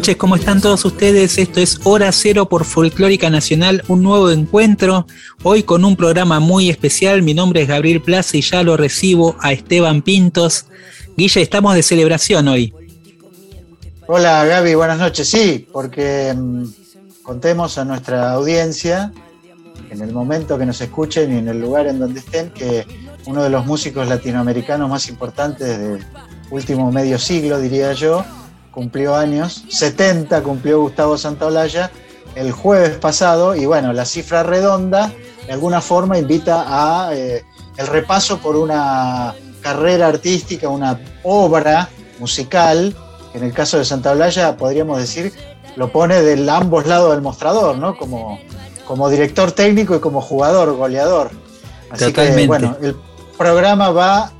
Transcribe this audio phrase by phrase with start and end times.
[0.00, 1.36] noches, ¿cómo están todos ustedes?
[1.36, 5.06] Esto es Hora Cero por Folclórica Nacional, un nuevo encuentro.
[5.42, 7.20] Hoy con un programa muy especial.
[7.20, 10.64] Mi nombre es Gabriel Plaza y ya lo recibo a Esteban Pintos.
[11.18, 12.72] Guille, estamos de celebración hoy.
[14.06, 15.28] Hola Gaby, buenas noches.
[15.28, 16.64] Sí, porque mm,
[17.22, 19.12] contemos a nuestra audiencia,
[19.90, 22.86] en el momento que nos escuchen y en el lugar en donde estén, que
[23.26, 26.06] uno de los músicos latinoamericanos más importantes del
[26.50, 28.24] último medio siglo, diría yo,
[28.70, 31.90] cumplió años, 70 cumplió Gustavo Santaolalla
[32.34, 35.12] el jueves pasado, y bueno, la cifra redonda
[35.46, 37.44] de alguna forma invita a eh,
[37.76, 42.94] el repaso por una carrera artística, una obra musical,
[43.32, 45.32] que en el caso de Santa Blaya podríamos decir
[45.76, 47.96] lo pone de ambos lados del mostrador, ¿no?
[47.96, 48.38] Como,
[48.86, 51.30] como director técnico y como jugador, goleador.
[51.90, 52.42] Así Totalmente.
[52.42, 52.96] que bueno, el
[53.38, 54.32] programa va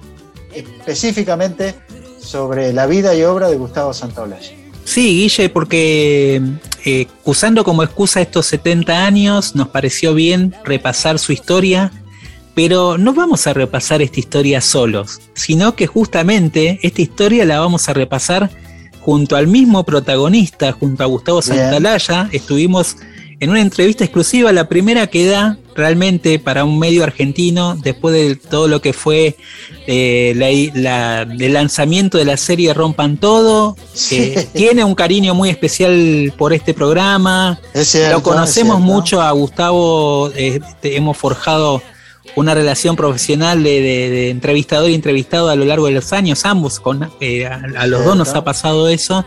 [0.52, 1.76] específicamente
[2.20, 4.50] sobre la vida y obra de Gustavo Santaolalla.
[4.84, 6.42] Sí, Guille, porque
[6.84, 11.92] eh, usando como excusa estos 70 años, nos pareció bien repasar su historia,
[12.54, 17.88] pero no vamos a repasar esta historia solos, sino que justamente esta historia la vamos
[17.88, 18.50] a repasar
[19.00, 21.56] junto al mismo protagonista, junto a Gustavo Bien.
[21.56, 22.28] Santaolalla.
[22.32, 22.96] Estuvimos
[23.40, 28.36] en una entrevista exclusiva, la primera que da realmente para un medio argentino, después de
[28.36, 29.36] todo lo que fue
[29.86, 33.76] eh, la- la- el lanzamiento de la serie Rompan Todo,
[34.08, 34.46] que Sí.
[34.52, 37.58] tiene un cariño muy especial por este programa.
[37.72, 41.82] Es cierto, Lo conocemos es mucho a Gustavo, eh, hemos forjado
[42.36, 46.44] una relación profesional de, de- de entrevistador y entrevistado a lo largo de los años,
[46.44, 49.24] ambos, con, eh, a, a los dos nos ha pasado eso.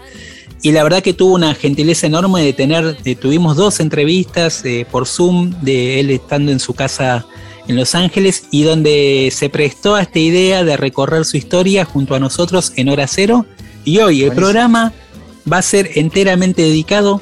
[0.63, 4.87] Y la verdad que tuvo una gentileza enorme de tener, eh, tuvimos dos entrevistas eh,
[4.89, 7.25] por Zoom de él estando en su casa
[7.67, 12.15] en Los Ángeles y donde se prestó a esta idea de recorrer su historia junto
[12.15, 13.45] a nosotros en hora cero.
[13.83, 14.93] Y hoy el programa
[15.51, 17.21] va a ser enteramente dedicado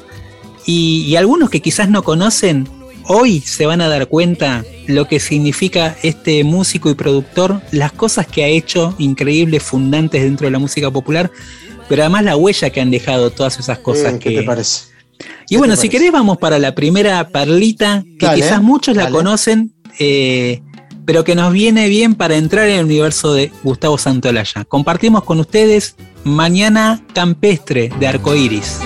[0.64, 2.68] y, y algunos que quizás no conocen,
[3.08, 8.28] hoy se van a dar cuenta lo que significa este músico y productor, las cosas
[8.28, 11.32] que ha hecho increíbles, fundantes dentro de la música popular,
[11.88, 14.30] pero además la huella que han dejado todas esas cosas Eh, que...
[14.30, 14.84] ¿Qué te parece?
[15.48, 15.98] Y ¿Qué bueno, si parece?
[15.98, 19.14] querés vamos para la primera perlita, que Dale, quizás muchos la dale.
[19.16, 20.60] conocen, eh,
[21.04, 24.64] pero que nos viene bien para entrar en el universo de Gustavo Santolaya.
[24.64, 28.78] Compartimos con ustedes Mañana Campestre de Arcoiris.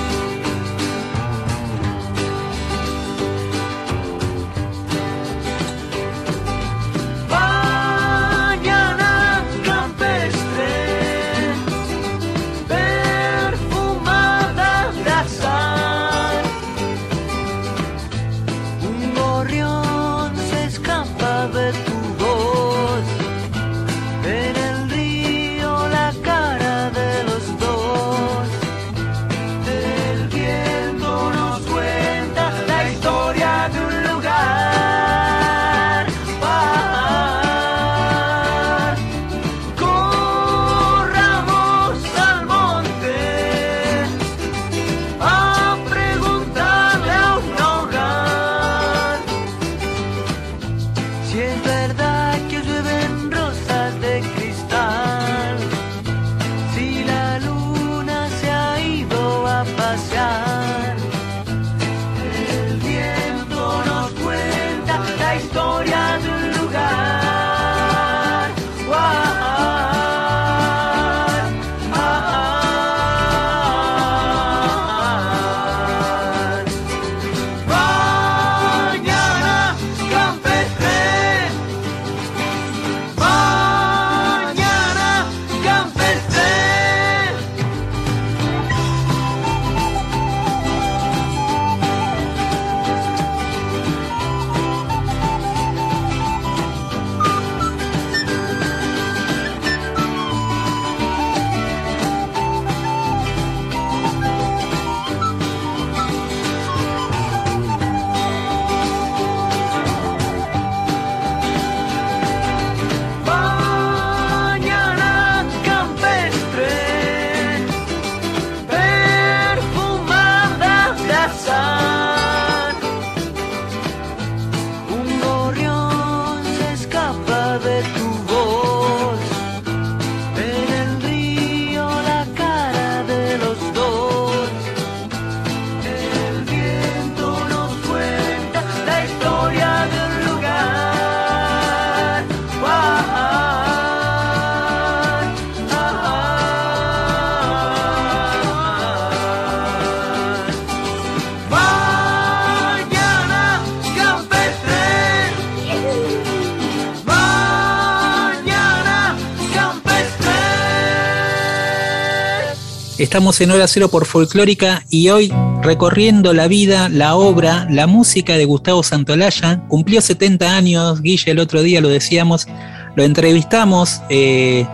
[163.07, 165.33] Estamos en Hora Cero por Folclórica y hoy
[165.63, 169.63] recorriendo la vida, la obra, la música de Gustavo Santolaya.
[169.69, 172.49] Cumplió 70 años, Guille, el otro día lo decíamos,
[172.97, 174.03] lo entrevistamos.
[174.09, 174.67] Eh,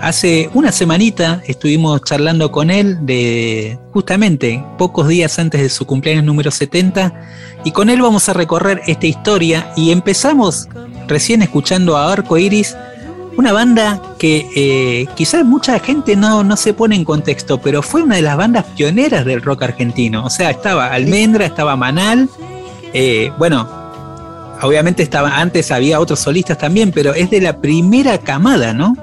[0.00, 6.24] hace una semanita estuvimos charlando con él de justamente pocos días antes de su cumpleaños
[6.24, 7.12] número 70
[7.64, 10.68] y con él vamos a recorrer esta historia y empezamos
[11.08, 12.76] recién escuchando a Arco Iris
[13.36, 18.02] una banda que eh, quizás mucha gente no, no se pone en contexto, pero fue
[18.02, 20.24] una de las bandas pioneras del rock argentino.
[20.24, 22.28] O sea, estaba Almendra, estaba Manal.
[22.92, 23.68] Eh, bueno,
[24.62, 28.94] obviamente estaba, antes había otros solistas también, pero es de la primera camada, ¿no?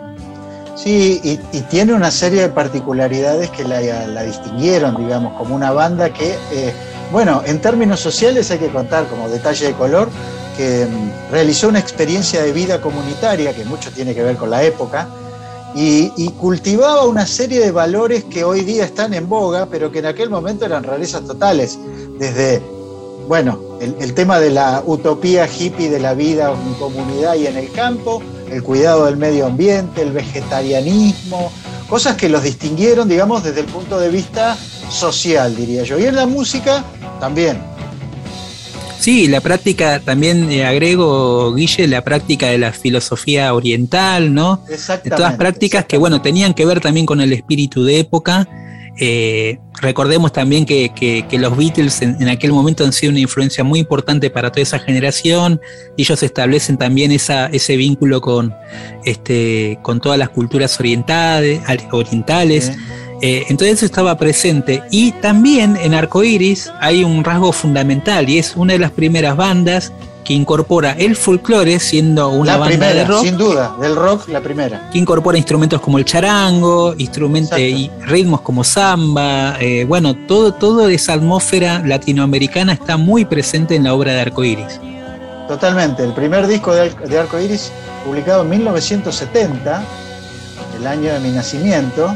[0.75, 1.37] Sí, y,
[1.69, 6.73] tiene una serie de particularidades que la, distinguieron, digamos, como una banda que, eh,
[7.11, 10.09] bueno, en términos sociales hay que contar como detalle de color,
[10.57, 14.63] que mm, realizó una experiencia de vida comunitaria, que mucho tiene que ver con la
[14.63, 15.07] época,
[15.75, 20.07] y, cultivaba una serie de valores que hoy día están en boga, pero que en
[20.07, 21.79] aquel momento eran rarezas totales,
[22.19, 22.61] desde,
[23.27, 27.71] bueno, el, tema de la utopía hippie de la vida en comunidad y en el
[27.71, 31.51] campo, el cuidado del medio ambiente, el vegetarianismo,
[31.87, 34.57] cosas que los distinguieron, digamos, desde el punto de vista
[34.89, 35.97] social, diría yo.
[35.97, 36.83] Y en la música
[37.19, 37.61] también,
[39.01, 44.63] Sí, la práctica, también eh, agrego, Guille, la práctica de la filosofía oriental, ¿no?
[44.69, 45.09] Exactamente.
[45.09, 48.47] De todas prácticas que, bueno, tenían que ver también con el espíritu de época.
[48.99, 54.29] Eh, recordemos también que, los Beatles en, aquel momento han sido una influencia muy importante
[54.29, 55.59] para toda esa generación.
[55.97, 58.53] Ellos establecen también esa, ese vínculo con,
[59.03, 61.61] este, con todas las culturas orientales.
[61.91, 62.71] orientales.
[63.21, 64.81] Eh, entonces eso estaba presente.
[64.89, 69.91] Y también en Arcoiris hay un rasgo fundamental y es una de las primeras bandas
[70.23, 73.23] que incorpora el folclore siendo una banda de rock.
[73.23, 74.89] Sin duda, del rock la primera.
[74.91, 79.57] Que incorpora instrumentos como el charango, instrumentos y ritmos como samba.
[79.59, 84.79] Eh, bueno, todo, toda esa atmósfera latinoamericana está muy presente en la obra de Arcoiris.
[85.47, 86.03] Totalmente.
[86.03, 87.71] El primer disco de, de Arcoiris,
[88.05, 89.83] publicado en 1970,
[90.79, 92.15] el año de mi nacimiento,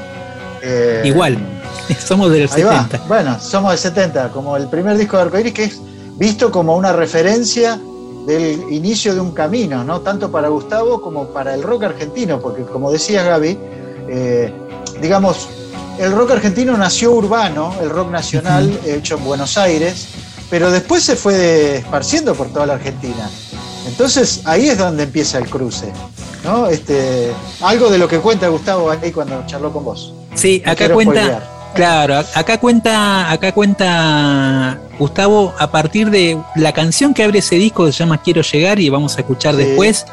[0.65, 1.37] eh, Igual,
[1.99, 3.03] somos del 70.
[3.07, 5.79] Bueno, somos del 70, como el primer disco de Arcoiris que es
[6.17, 7.79] visto como una referencia
[8.25, 10.01] del inicio de un camino, ¿no?
[10.01, 13.57] Tanto para Gustavo como para el rock argentino, porque como decía Gaby,
[14.09, 14.51] eh,
[14.99, 15.47] digamos,
[15.99, 20.07] el rock argentino nació urbano, el rock nacional hecho en Buenos Aires,
[20.49, 23.29] pero después se fue esparciendo por toda la Argentina.
[23.87, 25.91] Entonces ahí es donde empieza el cruce,
[26.43, 26.67] ¿no?
[26.67, 27.31] Este,
[27.61, 30.13] algo de lo que cuenta Gustavo ahí cuando charló con vos.
[30.35, 31.51] Sí, acá cuenta.
[31.73, 37.85] Claro, acá cuenta, acá cuenta Gustavo a partir de la canción que abre ese disco
[37.85, 40.05] que se llama Quiero llegar y vamos a escuchar después.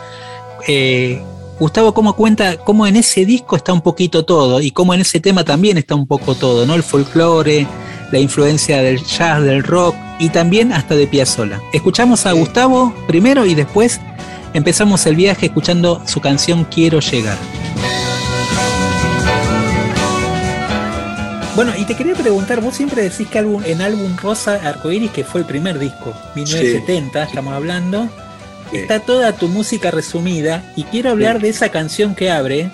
[0.67, 1.23] Eh,
[1.61, 5.21] Gustavo cómo cuenta cómo en ese disco está un poquito todo y cómo en ese
[5.21, 6.75] tema también está un poco todo, ¿no?
[6.75, 7.69] El folclore,
[8.11, 11.61] la influencia del jazz, del rock y también hasta de Piazzolla.
[11.73, 14.01] Escuchamos a Gustavo primero y después
[14.53, 17.39] empezamos el viaje escuchando su canción Quiero llegar.
[21.55, 25.43] Bueno, y te quería preguntar, vos siempre decís que en álbum Rosa Arcoiris, que fue
[25.43, 28.09] el primer disco, 1970, estamos hablando,
[28.73, 32.71] está toda tu música resumida y quiero hablar de esa canción que abre,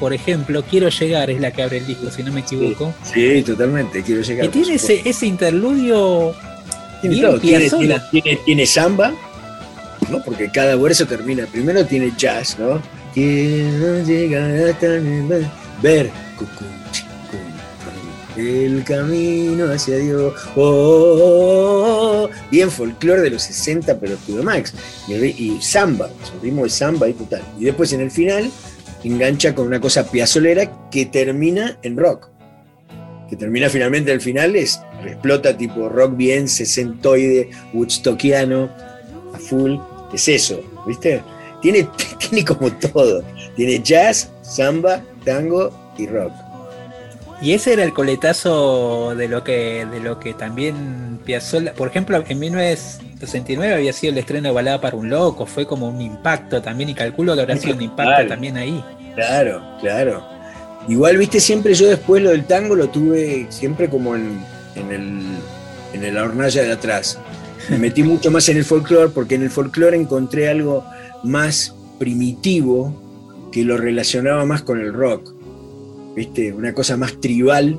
[0.00, 2.92] por ejemplo, Quiero llegar es la que abre el disco, si no me equivoco.
[3.04, 4.46] Sí, totalmente, quiero llegar.
[4.46, 6.34] Y tiene ese, ese, interludio
[7.02, 7.70] tiene,
[8.10, 9.12] tiene, tiene, samba,
[10.10, 10.24] ¿no?
[10.24, 12.82] Porque cada verso termina, primero tiene jazz, ¿no?
[13.14, 14.88] Quiero llegar hasta
[15.80, 16.81] ver, cucú
[18.36, 20.34] el camino hacia Dios.
[20.56, 24.74] Oh, bien folclore de los 60, pero Arturo Max.
[25.08, 27.42] Y, samba, su ritmo de samba y total.
[27.58, 28.50] Y después en el final
[29.04, 32.28] engancha con una cosa piazolera que termina en rock.
[33.28, 38.70] Que termina finalmente al final, es explota tipo rock bien, sesentoide, woodstockiano,
[39.34, 39.76] a full.
[40.12, 41.22] Es eso, ¿viste?
[41.60, 43.24] Tiene, tiene como todo.
[43.56, 46.32] Tiene jazz, samba, tango y rock.
[47.42, 52.22] Y ese era el coletazo de lo que, de lo que también Piazzolla, por ejemplo,
[52.28, 56.62] en 1969 había sido el estreno de Balada para un Loco, fue como un impacto
[56.62, 58.84] también, y calculo que habrá sido un impacto también ahí.
[59.16, 60.24] Claro, claro.
[60.86, 64.38] Igual, viste, siempre yo después lo del tango lo tuve siempre como en,
[64.76, 65.20] en, el,
[65.94, 67.18] en la hornalla de atrás.
[67.68, 70.84] Me metí mucho más en el folclore porque en el folclore encontré algo
[71.24, 75.41] más primitivo que lo relacionaba más con el rock
[76.14, 76.52] ¿viste?
[76.52, 77.78] Una cosa más tribal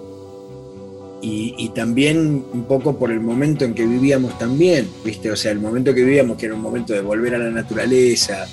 [1.25, 5.31] y, también un poco por el momento en que vivíamos también, ¿viste?
[5.31, 8.45] O sea, el momento que vivíamos, que era un momento de volver a la naturaleza,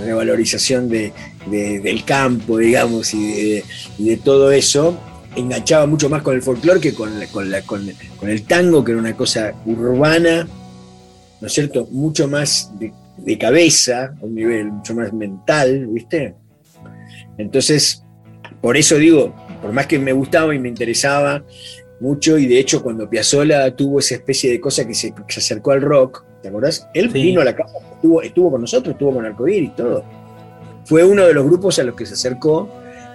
[0.00, 1.12] revalorización de,
[1.50, 3.62] del campo, digamos, y
[3.98, 4.96] de, todo eso,
[5.34, 9.16] enganchaba mucho más con el folclore que con, con, con- el tango, que era una
[9.16, 10.46] cosa urbana,
[11.40, 11.88] ¿no es cierto?
[11.90, 16.36] Mucho más de cabeza, a un nivel mucho más mental, ¿viste?
[17.36, 18.01] Entonces,
[18.62, 21.44] por eso digo, por más que me gustaba y me interesaba
[22.00, 25.40] mucho, y de hecho cuando Piazzolla tuvo esa especie de cosa que se, que se
[25.40, 26.88] acercó al rock, ¿te acordás?
[26.94, 27.22] Él Sí.
[27.22, 30.04] vino a la casa, estuvo, estuvo con nosotros, estuvo con Arcoíris y todo.
[30.84, 32.68] Fue uno de los grupos a los que se acercó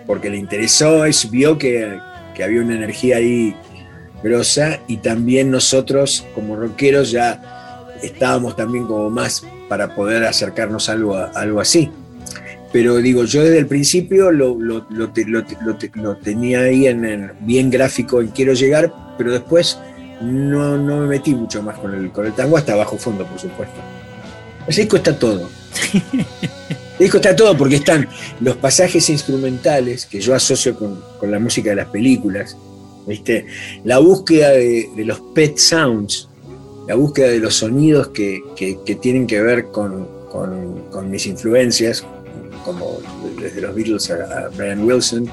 [0.05, 1.97] porque le interesó, es- vio que,
[2.35, 3.55] que había una energía ahí
[4.23, 10.93] grosa y también nosotros como rockeros ya estábamos también como más para poder acercarnos a
[10.93, 11.89] algo, a algo así.
[12.73, 15.43] Pero digo, yo desde el principio lo, lo- lo lo te- lo
[15.77, 19.77] te- lo tenía ahí en el bien gráfico en Quiero Llegar, pero después
[20.21, 23.39] no, no me metí mucho más con el, con el tango hasta bajo fondo, por
[23.39, 23.75] supuesto.
[24.67, 25.49] Ese disco está todo.
[25.93, 28.07] El disco está todo porque están
[28.41, 32.57] los pasajes instrumentales que yo asocio con, con la música de las películas,
[33.07, 33.45] ¿viste?
[33.85, 36.27] La búsqueda de, los pet sounds,
[36.87, 40.07] la búsqueda de los sonidos que, que- que tienen que ver con-
[40.91, 42.03] con mis influencias,
[42.67, 42.99] como
[43.39, 45.27] desde los Beatles a, Brian Wilson,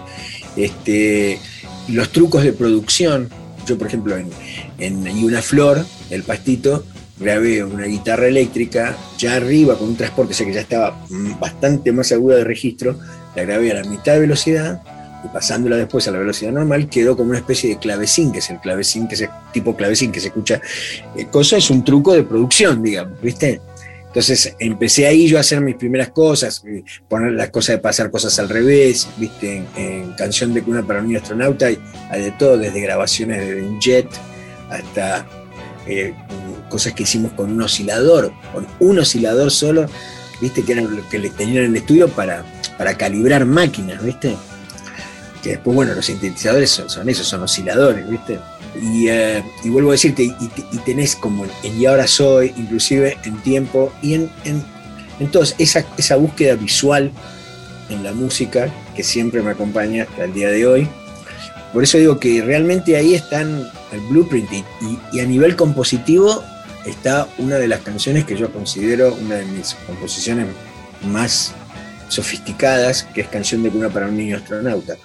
[0.56, 1.38] este,
[1.88, 3.28] los trucos de producción.
[3.66, 4.30] Yo, por ejemplo, en,
[4.78, 6.84] en Y una flor, el pastito,
[7.18, 11.40] grabé una guitarra eléctrica ya arriba con un transporte, o sea que ya estaba mm,
[11.40, 12.98] bastante más aguda de registro,
[13.34, 14.80] la grabé a la mitad de velocidad
[15.24, 18.50] y pasándola después a la velocidad normal quedó como una especie de clavecín, que es
[18.50, 20.60] el clavecín, que es el tipo clavecín que se escucha.
[21.16, 23.60] eh, cosa es un truco de producción, digamos, ¿viste?
[24.14, 28.12] Entonces empecé ahí yo a hacer mis primeras cosas, eh, poner las cosas de pasar
[28.12, 31.80] cosas al revés, viste, en, canción de cuna para un niño astronauta, hay,
[32.10, 34.06] hay de todo, desde grabaciones de un jet
[34.70, 35.26] hasta
[35.88, 36.14] eh,
[36.68, 39.86] cosas que hicimos con un oscilador, con un oscilador solo,
[40.40, 42.44] viste, que era lo que le tenían en el estudio para,
[42.78, 44.36] para calibrar máquinas, viste.
[45.42, 48.38] Que después, bueno, los sintetizadores son esos, son osciladores, viste.
[48.82, 50.34] Y, eh, y vuelvo a decirte, y,
[50.72, 54.62] y tenés como en Y ahora soy, inclusive en tiempo, y en, en,
[55.20, 57.12] en todos, esa, esa búsqueda visual
[57.88, 60.88] en la música que siempre me acompaña hasta el día de hoy.
[61.72, 64.64] Por eso digo que realmente ahí están el blueprint y-
[65.12, 66.42] y a nivel compositivo
[66.86, 70.46] está una de las canciones que yo considero una de mis composiciones
[71.02, 71.52] más
[72.08, 74.96] sofisticadas, que es Canción de cuna para un niño astronauta.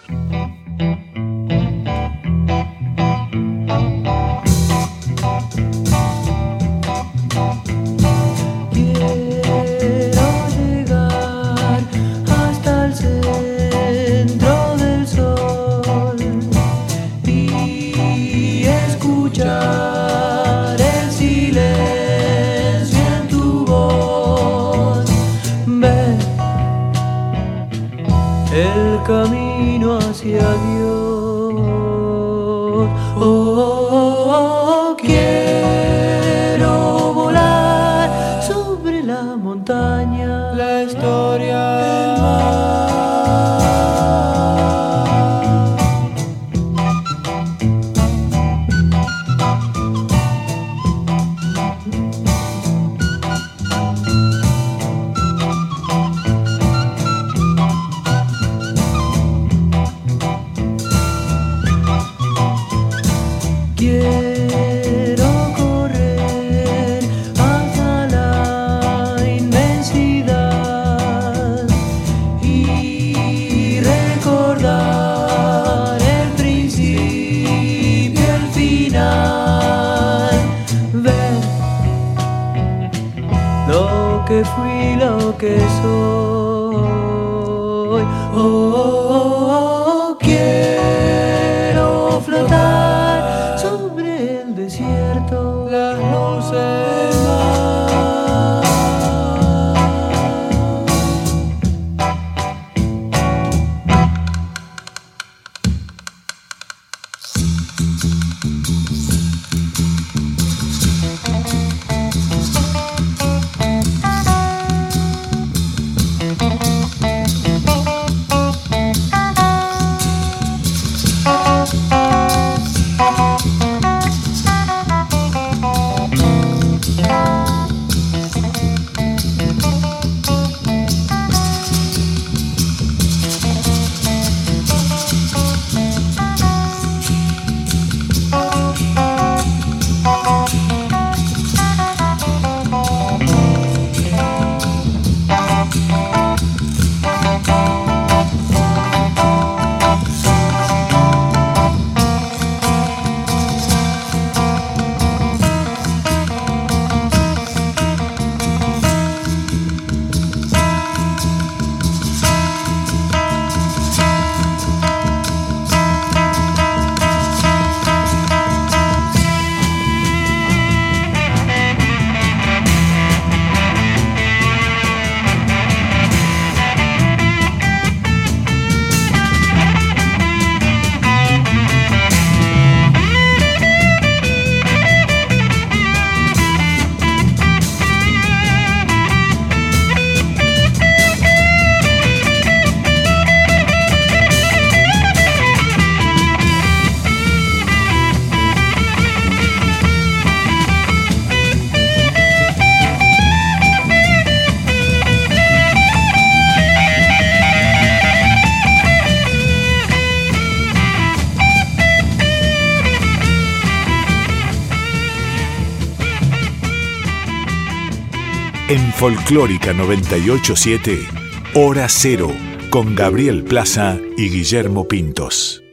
[218.99, 221.07] Folclórica 987,
[221.53, 222.33] Hora Cero,
[222.69, 225.63] con Gabriel Plaza y Guillermo Pintos.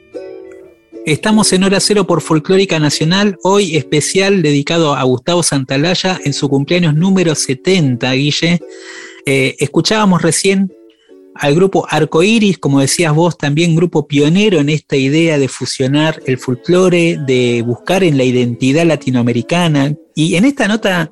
[1.04, 6.48] Estamos en Hora Cero por Folclórica Nacional, hoy especial dedicado a Gustavo Santalaya en su
[6.48, 8.60] cumpleaños número 70, Guille.
[9.26, 10.72] Eh, escuchábamos recién
[11.34, 16.38] al grupo Arcoiris, como decías vos, también grupo pionero en esta idea de fusionar el
[16.38, 19.96] folclore, de buscar en la identidad latinoamericana.
[20.14, 21.10] Y en esta nota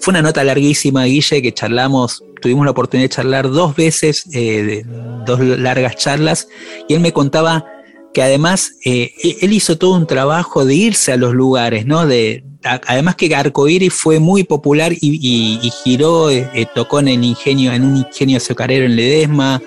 [0.00, 4.82] fue una nota larguísima, Guille, que charlamos, tuvimos la oportunidad de charlar dos veces, eh,
[5.26, 6.48] dos largas charlas,
[6.88, 7.66] y él me contaba
[8.14, 12.06] que además eh, e-, él hizo todo un trabajo de irse a los lugares, ¿no?
[12.06, 17.84] De, además que Arcoíris fue muy popular y, giró, eh, tocó en el ingenio, en
[17.84, 19.62] un ingenio azucarero en Ledesma,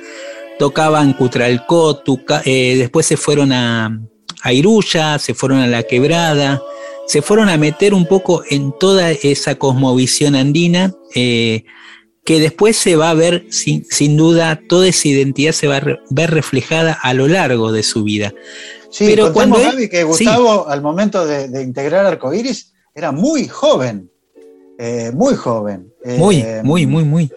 [0.57, 2.01] tocaba en Cutralcó,
[2.45, 3.99] después se fueron a,
[4.41, 6.61] a se fueron a La Quebrada,
[7.07, 11.63] se fueron a meter un poco en toda esa cosmovisión andina, eh,
[12.23, 16.31] que después se va a ver, sin, duda, toda esa identidad se va a ver
[16.31, 18.33] reflejada a lo largo de su vida.
[18.89, 19.57] Sí, pero cuando
[19.89, 24.09] que Gustavo, al momento de, integrar Arcoiris, era muy joven,
[24.77, 25.91] eh, muy joven.
[26.05, 27.31] muy, eh, muy, muy, muy.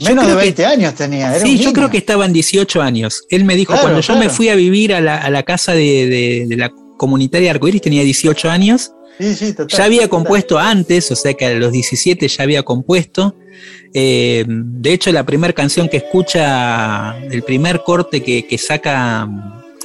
[0.00, 1.38] Menos de 20 años tenía.
[1.38, 3.24] sí, yo creo que estaba en 18 años.
[3.28, 6.72] Él me dijo, cuando yo me fui a vivir a la, casa de, de, la
[7.02, 8.92] comunitaria Arcoiris, tenía 18 años
[9.68, 13.36] ya había compuesto antes, o sea que a los 17 ya había compuesto.
[13.94, 19.28] Eh, de hecho, la primera canción que escucha, el primer corte que, saca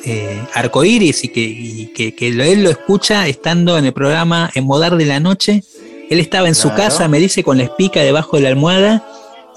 [0.06, 5.20] eh, Arcoiris y, que, él lo escucha estando en el programa En Modar de la
[5.20, 5.64] Noche.
[6.10, 9.06] Él estaba en su casa, me dice, con la espica debajo de la almohada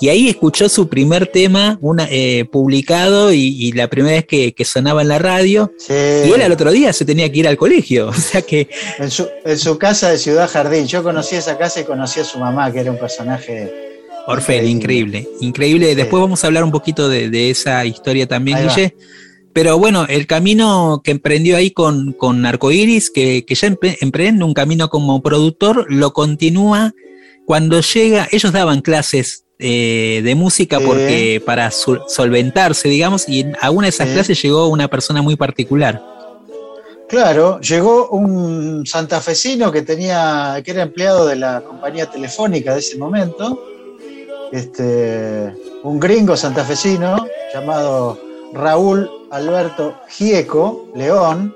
[0.01, 5.03] y ahí escuchó su primer tema una, eh, publicado y, la primera vez que, sonaba
[5.03, 5.73] en la radio.
[5.89, 8.11] Y él al otro día se tenía que ir al colegio.
[8.21, 8.69] O sea que.
[8.99, 9.11] En
[9.59, 10.87] su, casa de Ciudad Jardín.
[10.87, 13.73] Yo conocí esa casa y conocí a su mamá, que era un personaje.
[14.27, 15.29] Orfel, increíble.
[15.41, 15.95] Increíble.
[15.95, 18.95] Después vamos a hablar un poquito de, esa historia también, Guille.
[19.53, 23.67] Pero bueno, el camino que emprendió ahí con, con Arcoiris, que, que ya
[24.01, 26.95] emprende un camino como productor, lo continúa
[27.47, 28.29] cuando llega.
[28.31, 34.09] Ellos daban clases eh, de música porque para solventarse, digamos, y a una de esas
[34.09, 36.03] clases llegó una persona muy particular.
[37.09, 42.97] Claro, llegó un santafesino que tenía, que era empleado de la compañía telefónica de ese
[42.99, 43.63] momento,
[44.53, 48.19] este, un gringo santafesino llamado
[48.53, 51.55] Raúl Alberto Gieco León,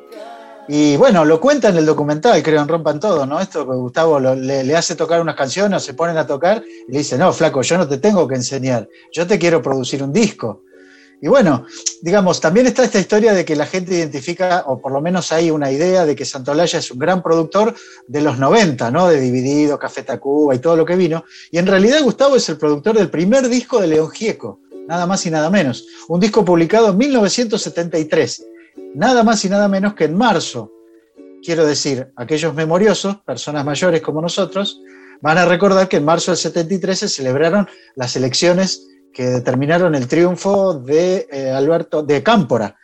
[0.66, 3.38] y bueno, lo cuenta en el documental, creo, en Rompan Todo, ¿no?
[3.38, 7.18] Esto que Gustavo le, hace tocar unas canciones, se ponen a tocar y le dice,
[7.18, 10.62] no, flaco, yo no te tengo que enseñar, yo te quiero producir un disco.
[11.20, 11.66] Y bueno,
[12.03, 15.50] digamos, también está esta historia de que la gente identifica, o por lo menos hay
[15.50, 17.74] una idea de que Santolaya es un gran productor
[18.07, 19.09] de los 90, ¿no?
[19.09, 21.24] De Dividido, Café Tacuba y todo lo que vino.
[21.50, 25.24] Y en realidad Gustavo es el productor del primer disco de León Gieco, nada más
[25.24, 25.87] y nada menos.
[26.09, 28.44] Un disco publicado en 1973
[28.94, 30.72] nada más y nada menos que en marzo.
[31.42, 34.80] Quiero decir, aquellos memoriosos, personas mayores como nosotros,
[35.20, 40.09] van a recordar que en marzo del 73 se celebraron las elecciones que determinaron el
[40.09, 42.76] triunfo de eh, Alberto de Cámpora.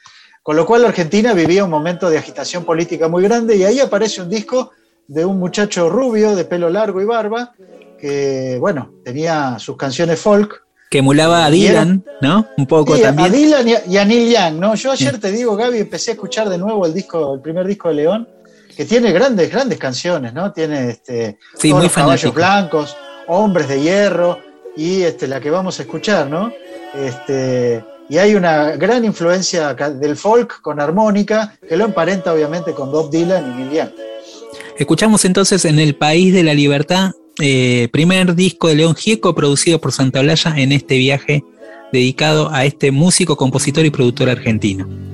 [0.42, 4.22] Con lo cual Argentina vivía un momento de agitación política muy grande y ahí aparece
[4.22, 4.70] un disco
[5.06, 7.52] de un muchacho rubio, de pelo largo y barba,
[7.98, 12.48] que, bueno, tenía sus canciones folk, que emulaba a Dylan, ¿no?
[12.58, 13.28] Un poco también.
[13.28, 14.74] A Dylan y a, Neil Young, ¿no?
[14.74, 17.88] Yo ayer te digo, Gaby, empecé a escuchar de nuevo el disco, el primer disco
[17.88, 18.28] de León,
[18.76, 20.52] que tiene grandes, grandes canciones, ¿no?
[20.52, 22.96] Tiene este sí, muy caballos blancos,
[23.28, 24.40] hombres de hierro,
[24.76, 26.52] y este, la que vamos a escuchar, ¿no?
[26.92, 32.90] Este, y hay una gran influencia del folk con armónica, que lo emparenta obviamente con
[32.90, 33.90] Bob Dylan y Neil Young.
[34.76, 39.80] Escuchamos entonces en El País de la Libertad eh, primer disco de León Gieco producido
[39.80, 41.42] por Santa Blaya en este viaje
[41.92, 45.09] dedicado a este músico, compositor y productor argentino.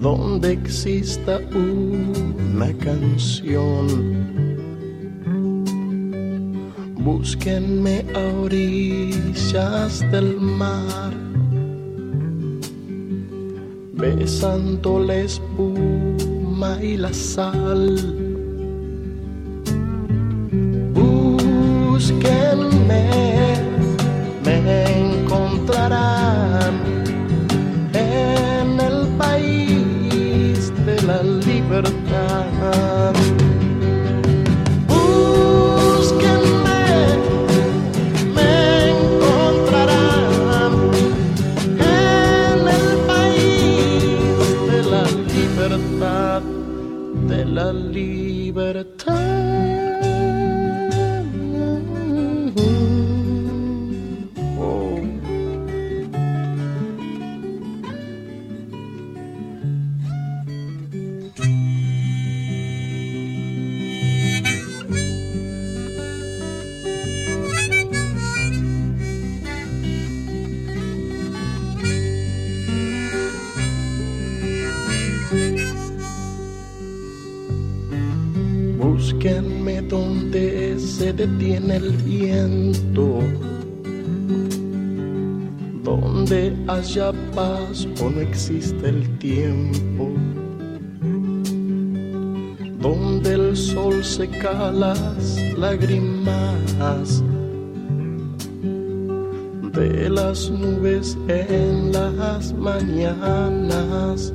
[0.00, 3.86] Donde exista una canción.
[6.96, 11.12] Búsquenme a orillas del mar,
[13.94, 18.21] besando la espuma y la sal
[86.92, 90.10] haya paz o no existe el tiempo,
[92.80, 97.22] donde el sol seca las lágrimas
[99.72, 104.34] de las nubes en las mañanas.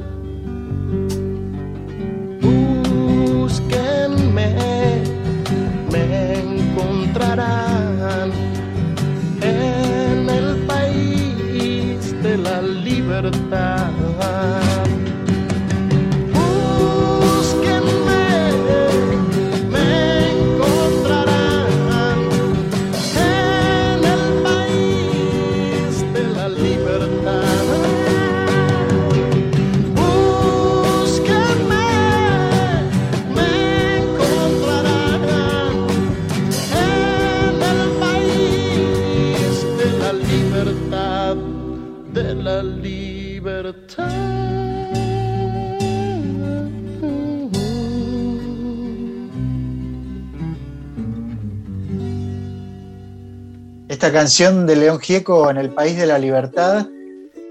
[54.08, 56.88] Esta canción de León Gieco en el País de la Libertad,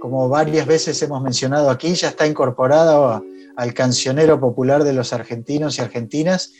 [0.00, 3.22] como varias veces hemos mencionado aquí, ya está incorporada
[3.56, 6.54] al cancionero popular de los argentinos y argentinas.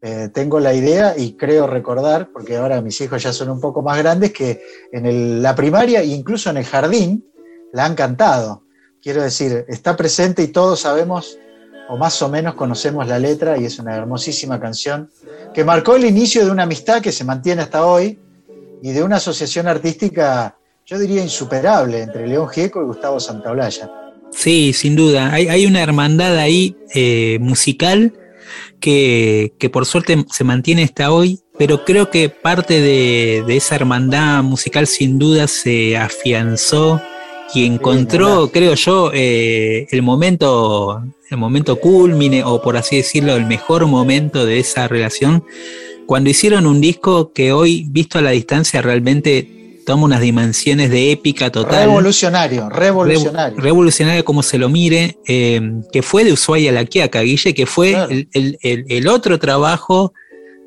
[0.00, 3.82] Eh, tengo la idea y creo recordar, porque ahora mis hijos ya son un poco
[3.82, 7.26] más grandes, que en la primaria incluso en el jardín
[7.72, 8.62] la han cantado.
[9.02, 11.36] Quiero decir, está presente y todos sabemos
[11.88, 15.10] o más o menos conocemos la letra y es una hermosísima canción
[15.52, 18.20] que marcó el inicio de una amistad que se mantiene hasta hoy
[18.82, 23.90] y de una asociación artística, yo diría insuperable, entre León Gieco y Gustavo Santaolalla.
[24.32, 25.32] Sí, sin duda.
[25.32, 28.12] Hay, una hermandad ahí eh, musical
[28.80, 34.88] que, por suerte se mantiene hasta hoy, pero creo que parte de, esa hermandad musical
[34.88, 37.00] sin duda se afianzó
[37.54, 43.46] y encontró, creo yo, eh, el momento, el momento culmine, o por así decirlo, el
[43.46, 45.44] mejor momento de esa relación
[46.06, 51.12] cuando hicieron un disco que hoy, visto a la distancia, realmente toma unas dimensiones de
[51.12, 51.86] épica total.
[51.86, 53.58] Revolucionario, revolucionario.
[53.58, 55.60] revolucionario como se lo mire, eh,
[55.92, 57.96] que fue de Ushuaia a la Quiaca, Guille, que fue
[58.32, 60.12] el, otro trabajo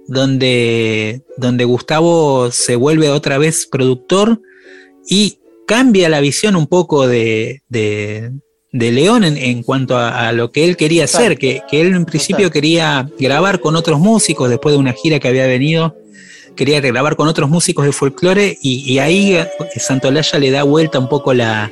[0.08, 4.42] donde, donde Gustavo se vuelve otra vez productor
[5.08, 8.32] y cambia la visión un poco de, de
[8.76, 13.60] León en, cuanto a, lo que él quería hacer, que, él en principio quería grabar
[13.60, 15.96] con otros músicos después de una gira que había venido,
[16.56, 21.08] quería grabar con otros músicos de folclore y, ahí eh, Santolaya le da vuelta un
[21.08, 21.72] poco la,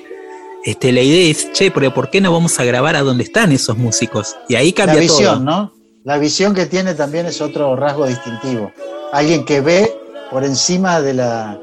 [0.64, 3.52] este, la idea es, che, pero ¿por qué no vamos a grabar a donde están
[3.52, 4.36] esos músicos?
[4.48, 5.74] Y ahí cambia La visión, ¿no?
[6.06, 8.72] La visión que tiene también es otro rasgo distintivo.
[9.12, 9.94] Alguien que ve
[10.32, 11.60] por encima de la,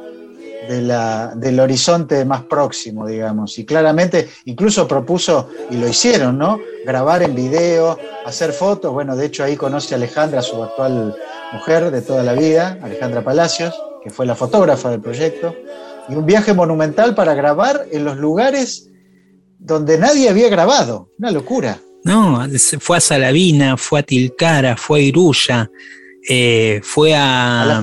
[0.70, 3.58] del horizonte más próximo, digamos.
[3.58, 6.60] Y claramente incluso propuso, y lo hicieron, ¿no?
[6.86, 8.92] Grabar en video, hacer fotos.
[8.92, 11.16] Bueno, de hecho ahí conoce a Alejandra, su actual
[11.52, 15.54] mujer de toda la vida, Alejandra Palacios, que fue la fotógrafa del proyecto.
[16.08, 18.88] Y un viaje monumental para grabar en los lugares
[19.58, 21.10] donde nadie había grabado.
[21.18, 21.78] Una locura.
[22.04, 22.46] No,
[22.80, 25.70] fue a Salavina, fue a Tilcara, fue a Iruya,
[26.28, 27.82] eh, fue a, a la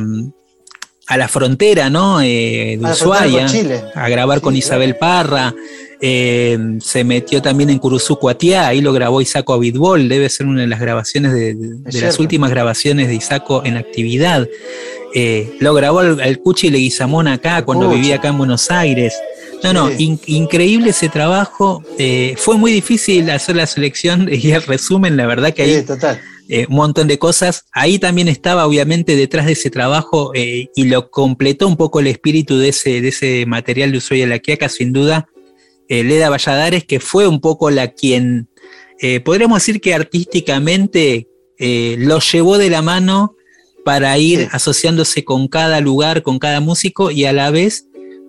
[1.28, 2.22] frontera, ¿no?
[2.22, 3.48] Eh, de Ushuaia,
[3.96, 5.54] a grabar con Isabel Parra.
[6.00, 10.68] Eh, se metió también en Curuzucuatiá, ahí lo grabó Isaco Abitbol, debe ser una de
[10.68, 11.58] las grabaciones de,
[12.00, 14.48] las últimas grabaciones de Isaco en actividad.
[15.16, 19.16] Eh, lo grabó el, Cuchi Leguizamón acá, cuando vivía acá en Buenos Aires.
[19.64, 21.82] No, no, increíble ese trabajo.
[22.36, 26.22] fue muy difícil hacer la selección y el resumen, la verdad que ahí total.
[26.50, 27.66] Eh, un montón de cosas.
[27.74, 32.08] Ahí también estaba, obviamente, detrás de ese trabajo eh, y lo completó un poco el
[32.08, 35.28] espíritu de ese, de ese material de Ushuaia La Quiaca, sin duda,
[35.90, 38.50] eh, Leda Valladares, que fue un poco la quien,
[39.24, 41.28] podríamos decir que artísticamente
[41.60, 43.36] lo llevó de la mano
[43.86, 47.86] para ir asociándose con cada lugar, con cada músico y a la vez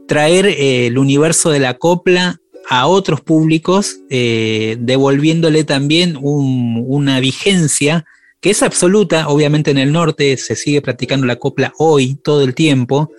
[0.06, 8.04] traer el universo de la copla a otros públicos, eh, devolviéndole también una vigencia
[8.40, 12.54] que es absoluta, obviamente en el norte se sigue practicando la copla hoy, todo el
[12.54, 13.10] tiempo,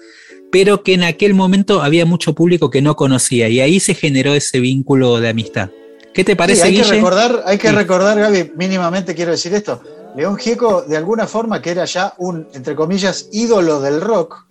[0.51, 4.33] pero que en aquel momento había mucho público que no conocía y ahí se generó
[4.33, 5.69] ese vínculo de amistad.
[6.13, 9.81] ¿Qué te parece, hay Que recordar, hay que recordar, Gaby, mínimamente quiero decir esto.
[10.15, 14.45] León Gieco, de alguna forma, que era ya un, entre comillas, ídolo del rock,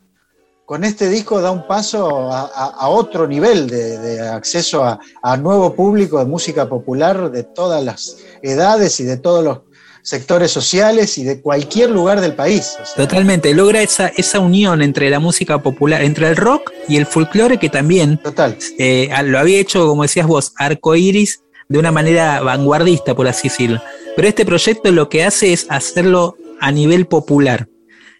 [0.68, 6.26] con este disco da un paso a, otro nivel de, acceso a, nuevo público de
[6.26, 9.61] música popular de todas las edades y de todos los
[10.02, 12.76] sectores sociales y de cualquier lugar del país.
[12.94, 17.57] Totalmente, logra esa, esa unión entre la música popular, entre el rock y el folclore
[17.57, 18.54] que también Total.
[18.78, 23.48] Eh, lo había hecho, como decías vos, arco iris de una manera vanguardista, por así
[23.48, 23.81] decirlo.
[24.16, 27.68] Pero este proyecto lo que hace es hacerlo a nivel popular.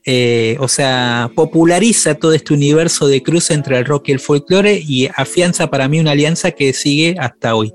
[0.04, 4.82] Eh, o sea, populariza todo este universo de cruce entre el rock y el folclore
[4.87, 7.72] y afianza para mí una alianza que sigue hasta hoy.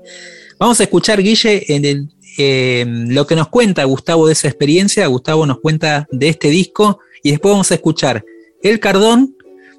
[0.58, 5.06] Vamos a escuchar, Guille, en lo que nos cuenta Gustavo de esa experiencia.
[5.06, 8.24] Gustavo nos cuenta de este disco y después vamos a escuchar
[8.62, 9.36] El Cardón,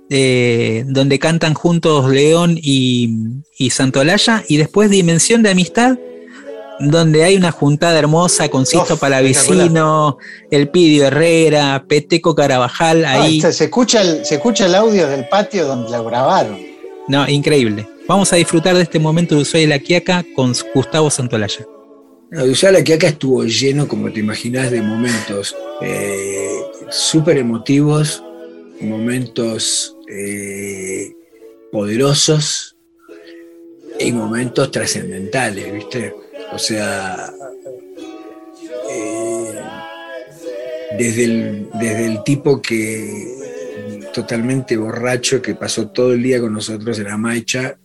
[0.10, 3.10] eh, donde cantan juntos León y,
[3.58, 5.97] y Santolaya, y después Dimensión de Amistad,
[6.79, 10.17] donde hay una juntada hermosa con Sisto Palavicino,
[10.51, 13.41] El Pidio Herrera, Peteco Carabajal, ah, ahí.
[13.41, 16.59] se, escucha el, se escucha el audio del patio donde la grabaron.
[17.07, 17.88] No, increíble.
[18.07, 21.65] Vamos a disfrutar de este momento de Ushuaia y La Quiaca con Gustavo Santolaya.
[22.31, 28.23] No, Ushuaia La Quiaca estuvo lleno, como te imaginas, de momentos eh, súper emotivos,
[28.81, 31.13] momentos eh,
[31.71, 32.75] poderosos
[33.99, 36.13] y momentos trascendentales, ¿viste?
[36.56, 37.34] O sea,
[38.89, 39.60] eh,
[40.98, 43.36] desde, el, desde el tipo que
[44.13, 47.78] totalmente borracho que pasó todo el día con nosotros en la Maicha,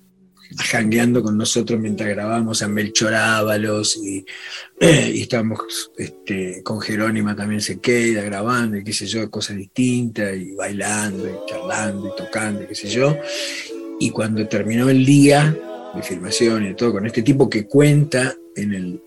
[0.57, 4.25] jangueando con nosotros mientras grabábamos a Melchor Ábalos y,
[4.81, 10.37] y estábamos este, con Jerónima también se queda grabando y qué sé yo, cosas distintas
[10.37, 13.17] y bailando y charlando y tocando y qué sé yo.
[13.99, 15.59] Y cuando terminó el día
[15.93, 19.01] de filmación y todo, con este tipo que cuenta en el,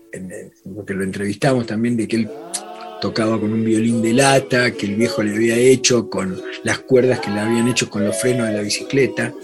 [0.74, 2.28] porque lo entrevistamos también, de que él
[3.00, 7.20] tocaba con un violín de lata, que el viejo le había hecho con las cuerdas
[7.20, 9.34] que le habían hecho con los frenos de la bicicleta,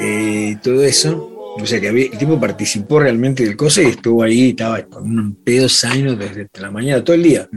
[0.00, 1.32] eh, todo eso.
[1.58, 5.36] O sea que el tipo participó realmente del cosa y estuvo ahí, estaba con un
[5.36, 7.48] pedo saino desde la mañana, todo el día,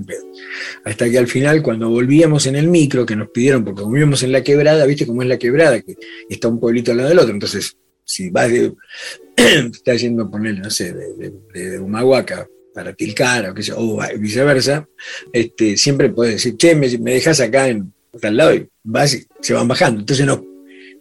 [0.86, 4.32] Hasta que al final, cuando volvíamos en el micro, que nos pidieron, porque volvíamos en
[4.32, 5.98] la quebrada, viste cómo es la quebrada, que
[6.30, 7.76] está un pueblito al lado del otro, entonces
[8.10, 8.74] si vas de,
[9.36, 14.88] estás yendo a poner, no sé, de, de, Humahuaca para Tilcara o, viceversa,
[15.32, 19.54] este, siempre puedes decir, che, me, dejas acá en tal lado y vas y se
[19.54, 20.00] van bajando.
[20.00, 20.42] Entonces nos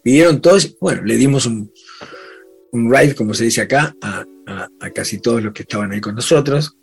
[0.02, 1.72] pidieron todos, bueno, le dimos un,
[2.72, 4.26] un ride, como se dice acá, a,
[4.94, 6.76] casi todos los que estaban ahí con nosotros.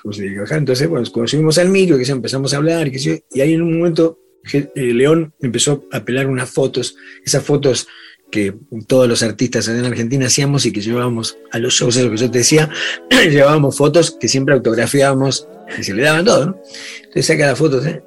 [0.00, 3.40] Como se dice Entonces, bueno, cuando subimos al micro, que empezamos a hablar, y, y
[3.40, 4.18] ahí en un momento
[4.52, 7.86] eh, León empezó a pelar unas fotos, esas fotos
[8.32, 8.54] que
[8.88, 12.16] todos los artistas en Argentina hacíamos y que llevábamos a los shows, es lo que
[12.16, 12.68] yo te decía,
[13.30, 15.46] llevábamos fotos que siempre autografiábamos
[15.78, 16.56] y se le daban todo, ¿no?
[16.96, 18.02] Entonces saca las fotos, ¿eh?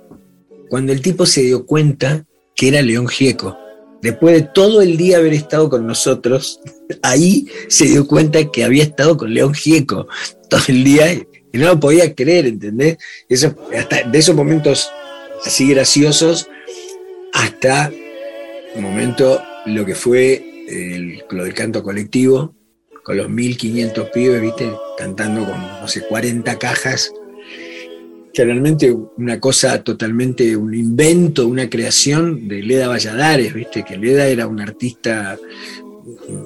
[0.67, 3.55] Cuando el tipo se dio cuenta que era León Gieco,
[4.01, 6.59] después de todo el día haber estado con nosotros,
[7.03, 10.07] ahí se dio cuenta que había estado con León Gieco
[10.49, 12.97] todo el día y no lo podía creer, ¿entendés?
[13.29, 13.55] Eso,
[14.11, 14.89] de esos momentos
[15.45, 16.47] así graciosos
[17.31, 17.91] hasta
[18.75, 22.55] un momento lo que fue el, lo del canto colectivo,
[23.03, 24.71] con los 1500 pibes, ¿viste?
[24.97, 27.13] Cantando con, no sé, 40 cajas.
[28.33, 33.83] Que realmente una cosa totalmente, un invento, una creación de Leda Valladares, ¿viste?
[33.83, 35.37] Que Leda era un artista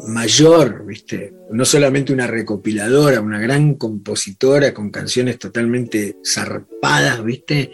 [0.08, 1.34] mayor, ¿viste?
[1.52, 7.72] No solamente una recopiladora, una gran compositora con canciones totalmente zarpadas, ¿viste?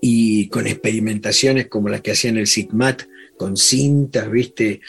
[0.00, 3.02] Y con experimentaciones como las que hacían el Sigmat
[3.38, 4.82] con cintas, ¿viste?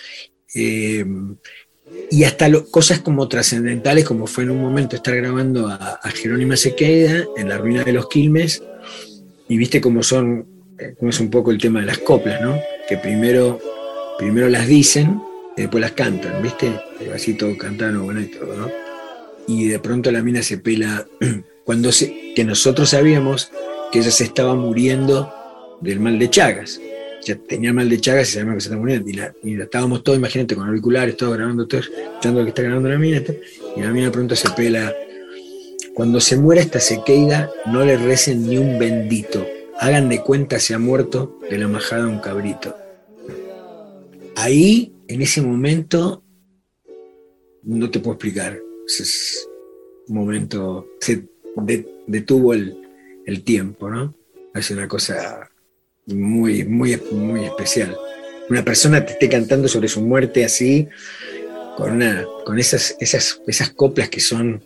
[0.53, 1.05] Eh,
[2.11, 7.23] y hasta cosas como trascendentales, como fue en un momento estar grabando a, Jerónima Sequeda
[7.37, 8.63] en la ruina de los Quilmes,
[9.47, 10.45] y viste cómo son,
[10.77, 12.59] eh, cómo es un poco el tema de las coplas, ¿no?
[12.87, 13.59] Que primero,
[14.17, 15.21] primero las dicen
[15.55, 16.71] y después las cantan, ¿viste?
[17.13, 18.71] Así todo cantando, bueno y todo, ¿no?
[19.47, 21.07] Y de pronto la mina se pela,
[21.63, 23.51] cuando se, que nosotros sabíamos
[23.91, 25.33] que ella se estaba muriendo
[25.81, 26.79] del mal de Chagas
[27.25, 29.09] ya tenía mal de Chagas y sabíamos que se estaba muriendo.
[29.43, 32.89] Y la, estábamos todos, imagínate, con auriculares, todos grabando, todo, escuchando lo que está grabando
[32.89, 33.21] la mina.
[33.75, 34.93] Y la mina pronto se pela.
[35.93, 39.45] Cuando se muera esta sequeida, no le recen ni un bendito.
[39.79, 42.75] Hagan de cuenta se ha muerto de la majada un cabrito.
[44.35, 46.23] Ahí, en ese momento,
[47.63, 48.59] no te puedo explicar.
[48.87, 49.47] es
[50.07, 51.27] un momento, se
[52.07, 52.77] detuvo el,
[53.25, 54.15] el tiempo, ¿no?
[54.53, 55.48] Es una cosa
[56.13, 57.95] muy, muy, muy especial.
[58.49, 60.87] Una persona te esté cantando sobre su muerte así,
[61.77, 64.63] con, una, con esas, esas, esas coplas que son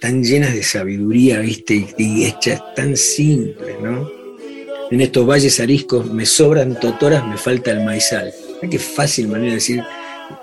[0.00, 1.94] tan llenas de sabiduría, ¿viste?
[1.98, 4.08] Y, hechas tan simples, ¿no?
[4.90, 8.32] En estos valles ariscos me sobran totoras, me falta el maizal.
[8.70, 9.82] Qué fácil manera de decir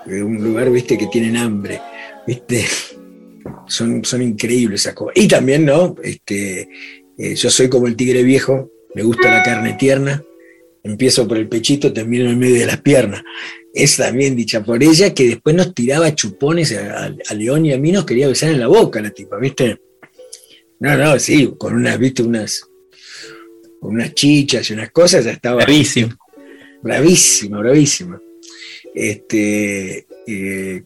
[0.04, 0.98] de un lugar, ¿viste?
[0.98, 1.80] Que tienen hambre,
[2.26, 2.64] ¿viste?
[3.68, 5.14] Son, son increíbles esas cosas.
[5.16, 5.94] Y también, ¿no?
[6.02, 6.68] Este,
[7.18, 10.22] Eh, yo soy como el tigre viejo, me gusta la carne tierna,
[10.82, 13.22] empiezo por el pechito, termino en medio de las piernas.
[13.72, 17.92] Es también dicha por ella, que después nos tiraba chupones a, León y a mí
[17.92, 19.80] nos quería besar en la boca la tipa, ¿viste?
[20.80, 22.22] No, no, sí, con unas, ¿viste?
[22.22, 22.68] Unas,
[23.80, 25.64] unas chichas y unas cosas, ya estaba.
[25.64, 26.16] Bravísimo.
[26.82, 28.20] Bravísima, bravísima.
[28.94, 30.82] Este, eh,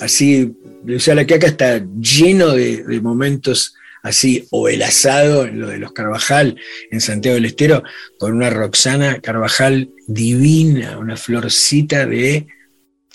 [0.00, 0.52] así,
[0.94, 5.68] o sea, la que acá está lleno de, de momentos así, o el asado, lo
[5.68, 6.56] de los Carvajal
[6.90, 7.82] en Santiago del Estero,
[8.18, 12.46] con una Roxana Carvajal divina, una florcita de,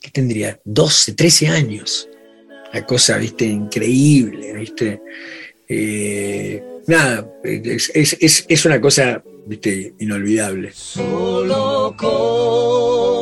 [0.01, 0.59] ¿qué tendría?
[0.63, 2.09] 12, 13 años.
[2.71, 5.01] Una cosa, viste, increíble, viste.
[5.67, 10.71] Eh, nada, es, una cosa, viste, inolvidable.
[10.73, 13.14] Solo como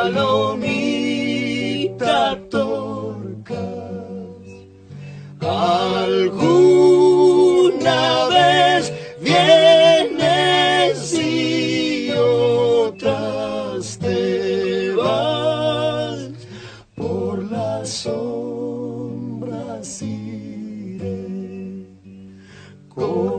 [0.00, 1.28] palomita
[2.48, 3.58] torcas,
[5.40, 6.68] alguna
[8.28, 10.18] vez vienes
[13.98, 16.30] te vas
[16.96, 19.20] por las sombras
[20.00, 21.84] iré
[22.88, 23.29] como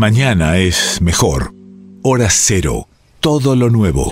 [0.00, 1.52] Mañana es mejor.
[2.02, 2.88] Hora cero.
[3.20, 4.10] Todo lo nuevo.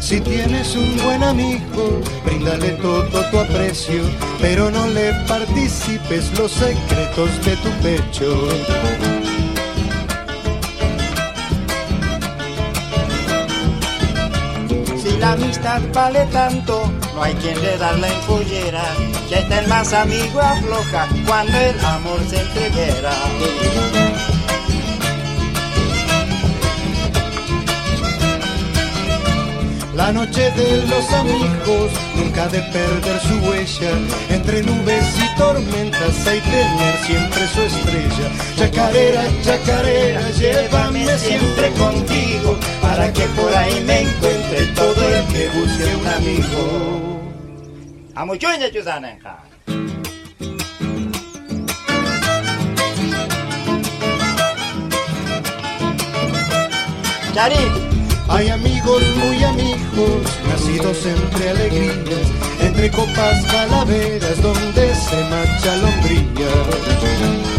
[0.00, 4.02] Si tienes un buen amigo, bríndale todo tu aprecio,
[4.40, 9.05] pero no le participes los secretos de tu pecho.
[15.26, 18.84] La amistad vale tanto, no hay quien le da la empollera,
[19.28, 23.10] que está el más amigo afloja cuando el amor se entreguera.
[29.96, 33.92] La noche de los amigos, nunca de perder su huella.
[34.28, 38.26] Entre nubes y tormentas hay tener siempre su estrella.
[38.58, 42.58] Chacarera, chacarera, llévame siempre contigo,
[42.96, 47.20] para que por ahí me encuentre todo el que busque un amigo.
[48.14, 49.36] Amuchuña chusanenja.
[57.34, 57.86] Charín.
[58.28, 62.28] Hay amigos muy amigos, nacidos entre alegrías,
[62.60, 67.55] entre copas calaveras donde se marcha lombría.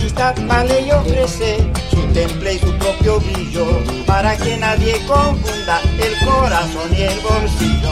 [0.00, 1.58] Amistad vale y ofrece
[1.90, 3.66] su temple y su propio brillo,
[4.06, 7.90] para que nadie confunda el corazón y el bolsillo.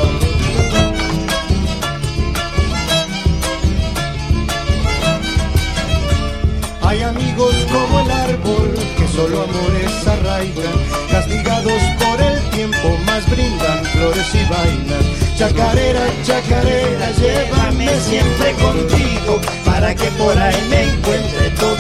[6.83, 10.79] Hay amigos como el árbol que solo amores arraigan,
[11.11, 15.05] castigados por el tiempo, más brindan flores y vainas.
[15.37, 21.78] Chacarera, chacarera, llévame siempre contigo, para que por ahí me encuentre todo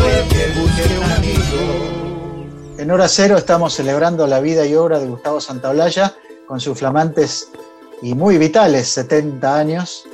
[2.78, 6.14] En hora cero estamos celebrando la vida y obra de Gustavo Santaolalla
[6.46, 7.50] con sus flamantes
[8.02, 10.04] y muy vitales 70 años.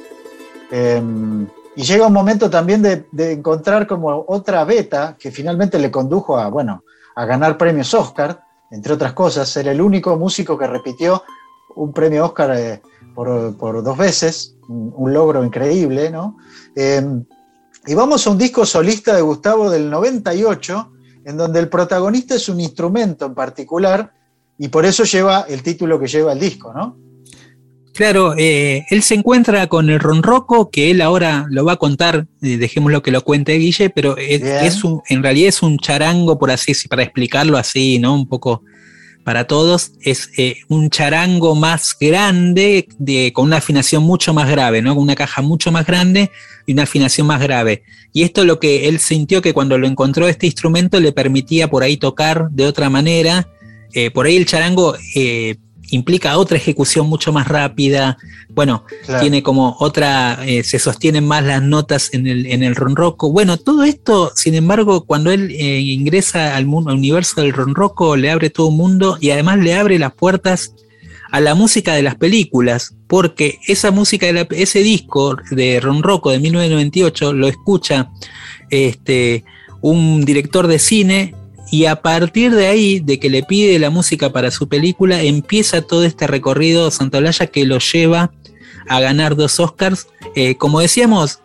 [0.70, 1.46] Em,
[1.76, 6.48] y llega un momento también de, encontrar como otra beta que finalmente le condujo a,
[6.48, 6.84] bueno,
[7.14, 11.22] a ganar premios Oscar, entre otras cosas, ser el único músico que repitió
[11.76, 12.80] un premio Oscar eh,
[13.14, 16.38] por, dos veces, un, logro increíble, ¿no?
[16.74, 17.26] Em,
[17.86, 20.92] y vamos a un disco solista de Gustavo del 98,
[21.24, 24.12] en donde el protagonista es un instrumento en particular,
[24.58, 26.96] y por eso lleva el título que lleva el disco, ¿no?
[27.94, 32.26] Claro, eh, él se encuentra con el ronroco, que él ahora lo va a contar,
[32.42, 34.42] eh, dejémoslo que lo cuente Guille, pero es,
[35.08, 38.14] en realidad es un charango, por así para explicarlo así, ¿no?
[38.14, 38.62] Un poco
[39.24, 44.82] para todos, es eh, un charango más grande, de, con una afinación mucho más grave,
[44.82, 44.94] ¿no?
[44.94, 46.30] Con una caja mucho más grande
[46.66, 47.82] y una afinación más grave.
[48.12, 51.82] Y esto lo que él sintió que cuando lo encontró este instrumento le permitía por
[51.82, 53.48] ahí tocar de otra manera.
[54.12, 54.96] por ahí el charango
[55.90, 58.16] implica otra ejecución mucho más rápida.
[58.48, 58.84] Bueno,
[59.20, 63.30] tiene como otra, eh, se sostienen más las notas en el, en el ronroco.
[63.30, 68.16] Bueno, todo esto, sin embargo, cuando él eh, ingresa al, mundo, al universo del ronroco,
[68.16, 70.74] le abre todo un mundo y además le abre las puertas
[71.30, 76.38] a la música de las películas, porque esa música, de ese disco de ronroco de
[76.38, 78.10] 1998 lo escucha
[78.70, 79.44] este,
[79.80, 81.34] un director de cine
[81.74, 85.82] y a partir de ahí, de que le pide la música para su película, empieza
[85.82, 88.30] todo este recorrido Santolaya que lo lleva
[88.88, 90.06] a ganar dos Oscars.
[90.36, 91.40] Eh, como decíamos,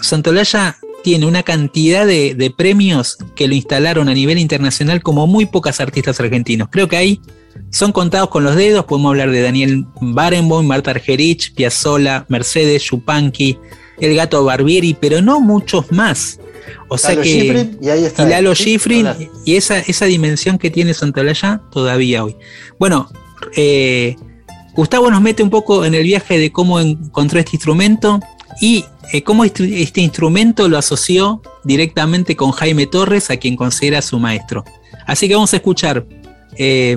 [0.00, 5.80] Santolaya tiene una cantidad de, premios que lo instalaron a nivel internacional como muy pocas
[5.80, 6.68] artistas argentinos.
[6.70, 7.20] Creo que ahí
[7.68, 8.86] son contados con los dedos.
[8.86, 13.58] Podemos hablar de Daniel Barenboim, Marta Argerich, Piazzolla, Mercedes, Chupanqui,
[14.00, 16.40] El Gato Barbieri, pero no muchos más.
[16.88, 17.68] O sea que.
[17.80, 18.24] y ahí está.
[18.24, 19.08] Lalo Schifrin
[19.44, 22.36] y esa, esa dimensión que tiene Santolaya todavía hoy.
[22.78, 23.08] Bueno,
[23.56, 24.16] eh,
[24.74, 28.20] Gustavo nos mete un poco en el viaje de cómo encontró este instrumento
[28.60, 34.02] y eh, cómo este, este, instrumento lo asoció directamente con Jaime Torres, a quien considera
[34.02, 34.64] su maestro.
[35.06, 36.06] Así que vamos a escuchar
[36.56, 36.96] eh,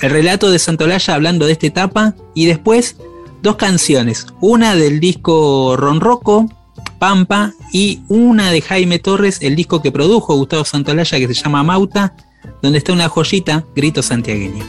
[0.00, 2.96] el relato de Santolaya hablando de esta etapa y después
[3.42, 4.26] dos canciones.
[4.40, 6.48] Una del disco Ronroco,
[7.00, 11.62] Pampa y una de Jaime Torres, el disco que produjo Gustavo Santolaya que se llama
[11.62, 12.14] Mauta,
[12.62, 14.64] donde está una joyita, Grito Santiagueño.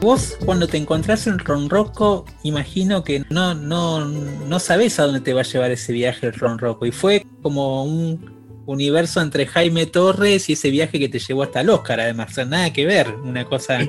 [0.00, 5.34] Vos cuando te encontrás en Ronroco, imagino que no, no, no sabés a dónde te
[5.34, 6.86] va a llevar ese viaje el Ronroco.
[6.86, 11.62] Y fue como un universo entre Jaime Torres y ese viaje que te llevó hasta
[11.62, 12.34] el Oscar, además.
[12.46, 13.80] nada que ver, una cosa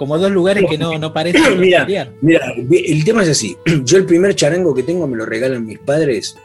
[0.00, 1.84] como dos lugares que no, no parecen mira,
[2.22, 3.54] Mira, el tema es así.
[3.84, 6.36] Yo el primer charango que tengo me lo regalan mis padres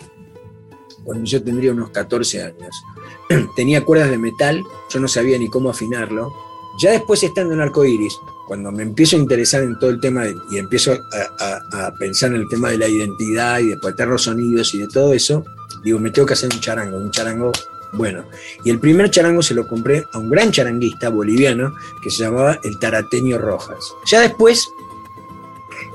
[1.05, 2.83] cuando yo tendría unos 14 años.
[3.55, 6.33] Tenía cuerdas de metal, yo no sabía ni cómo afinarlo.
[6.81, 10.57] Ya después estando en Arcoiris, cuando me empiezo a interesar en todo el tema y
[10.57, 14.87] empiezo a, pensar en el tema de la identidad y de los sonidos y de
[14.89, 15.45] todo eso,
[15.81, 17.53] digo, me tengo que hacer un charango, un charango
[17.95, 18.25] bueno,
[18.63, 21.73] y el primer charango se lo compré a un gran charanguista boliviano
[22.03, 23.93] que se llamaba el Tarateño Rojas.
[24.05, 24.69] Ya después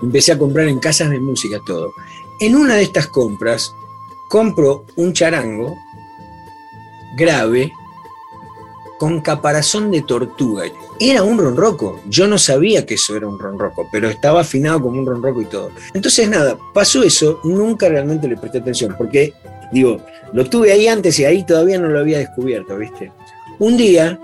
[0.02, 1.92] empecé a comprar en casas de música todo.
[2.40, 3.74] En una de estas compras
[4.28, 5.76] compro un charango
[7.16, 7.72] grave
[8.98, 10.64] con caparazón de tortuga.
[10.98, 12.00] Era un ronroco.
[12.06, 15.46] Yo no sabía que eso era un ronroco, pero estaba afinado como un ronroco y
[15.46, 15.70] todo.
[15.94, 19.32] Entonces, nada, pasó eso, nunca realmente le presté atención, porque
[19.72, 20.00] Digo,
[20.32, 23.12] lo tuve ahí antes y ahí todavía no lo había descubierto, ¿viste?
[23.58, 24.18] Un día,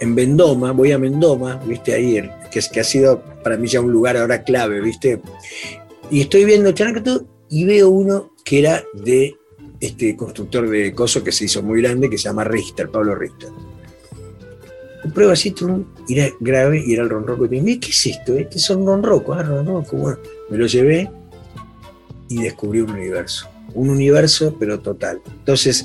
[0.00, 1.94] en Vendoma, voy a Vendoma, ¿viste?
[1.94, 5.20] Ahí, que, que ha sido para mí ya un lugar ahora clave, ¿viste?
[6.10, 9.36] Y estoy viendo Chanacato y veo uno que era de
[9.80, 13.50] este constructor de coso que se hizo muy grande, que se llama Richter, Pablo Richter.
[15.14, 15.54] Prueba así,
[16.08, 17.44] y era grave y era el ronroco.
[17.44, 18.34] Y dije, ¿qué es esto?
[18.34, 19.96] Este es un ronroco, ah, ronroco.
[19.96, 20.18] Bueno,
[20.50, 21.10] me lo llevé
[22.28, 25.20] y descubrí un universo un universo, pero total.
[25.26, 25.84] Entonces,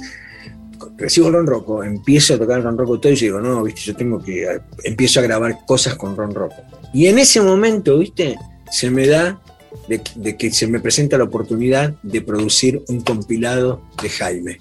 [0.98, 3.96] recibo Ron Rocco, empiezo a tocar Ron Rocco todo y yo digo, no, viste, yo
[3.96, 6.56] tengo que, empiezo a grabar cosas con Ron Rocco.
[6.94, 8.38] Y en ese momento, viste,
[8.72, 9.42] se me da
[9.88, 14.58] de, que se me presenta la oportunidad de producir un compilado de Jaime.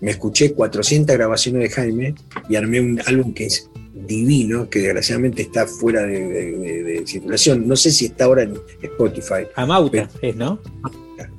[0.00, 2.14] Me escuché 400 grabaciones de Jaime
[2.48, 7.66] y armé un álbum que es divino, que desgraciadamente está fuera de, circulación.
[7.66, 9.46] No sé si está ahora en Spotify.
[9.54, 10.60] Amauta es, ¿no?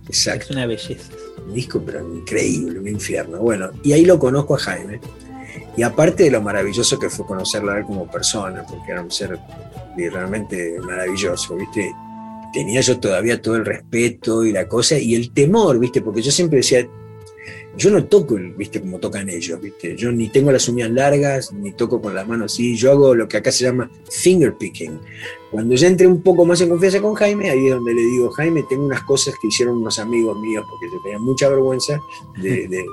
[0.08, 0.46] Exacto.
[0.46, 1.12] Es una belleza.
[1.46, 3.40] Un disco, pero increíble, un infierno.
[3.40, 5.00] Bueno, y ahí lo conozco a Jaime.
[5.78, 9.12] Y aparte de lo maravilloso que fue conocerlo a él como persona, porque era un
[9.12, 9.38] ser
[9.98, 11.94] realmente maravilloso, ¿viste?
[12.54, 16.02] Tenía yo todavía todo el respeto y la cosa, y el temor, ¿viste?
[16.02, 16.88] Porque yo siempre decía,
[17.78, 19.98] yo no toco, viste, como tocan ellos, viste.
[19.98, 22.76] Yo ni tengo las uñas largas, ni toco con las manos así.
[22.76, 25.00] Yo hago lo que acá se llama finger picking.
[25.52, 28.32] Cuando ya entré un poco más en confianza con Jaime, ahí es donde le digo,
[28.32, 32.00] Jaime, tengo unas cosas que hicieron unos amigos míos, porque yo tenía mucha vergüenza
[32.42, 32.86] de,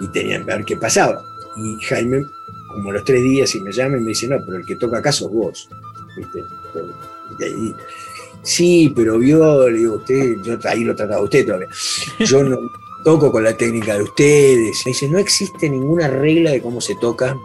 [0.00, 1.22] y tenían que ver qué pasaba.
[1.56, 2.22] Y Jaime,
[2.74, 4.98] como los tres días, y me llama y me dice, no, pero el que toca
[4.98, 5.68] acá sos vos.
[6.16, 6.40] ¿viste?
[7.38, 7.74] Y ahí,
[8.42, 11.68] sí, pero vio, le digo, usted, yo ahí lo trataba usted todavía.
[12.20, 12.58] Yo no
[13.08, 14.84] toco con la técnica de ustedes.
[14.84, 17.38] Me dice, no existe ninguna regla de cómo se toca.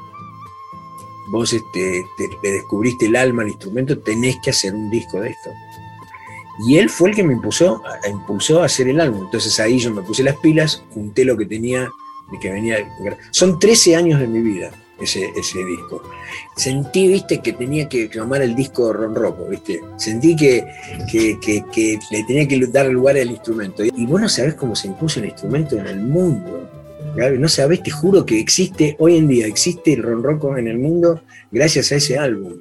[1.31, 5.51] Vos este, te, descubriste el alma al instrumento, tenés que hacer un disco de esto.
[6.67, 9.23] Y él fue el que me impulsó, a- impulsó a hacer el álbum.
[9.23, 11.89] Entonces ahí yo me puse las pilas, junté lo que tenía,
[12.29, 12.85] de que venía.
[13.31, 14.69] Son 13 años de mi vida
[15.01, 16.01] ese, ese disco.
[16.55, 19.81] Sentí, viste, que tenía que llamar el disco Ron Rocco, viste.
[19.97, 20.65] Sentí que,
[21.11, 23.83] que, que- que le tenía que dar lugar al instrumento.
[23.83, 26.69] Y vos no sabés cómo se impuso el instrumento en el mundo.
[27.15, 30.67] Gaby, No sabés, te juro que existe, hoy en día existe el Ron Rocco en
[30.67, 31.21] el mundo
[31.51, 32.53] gracias a ese álbum.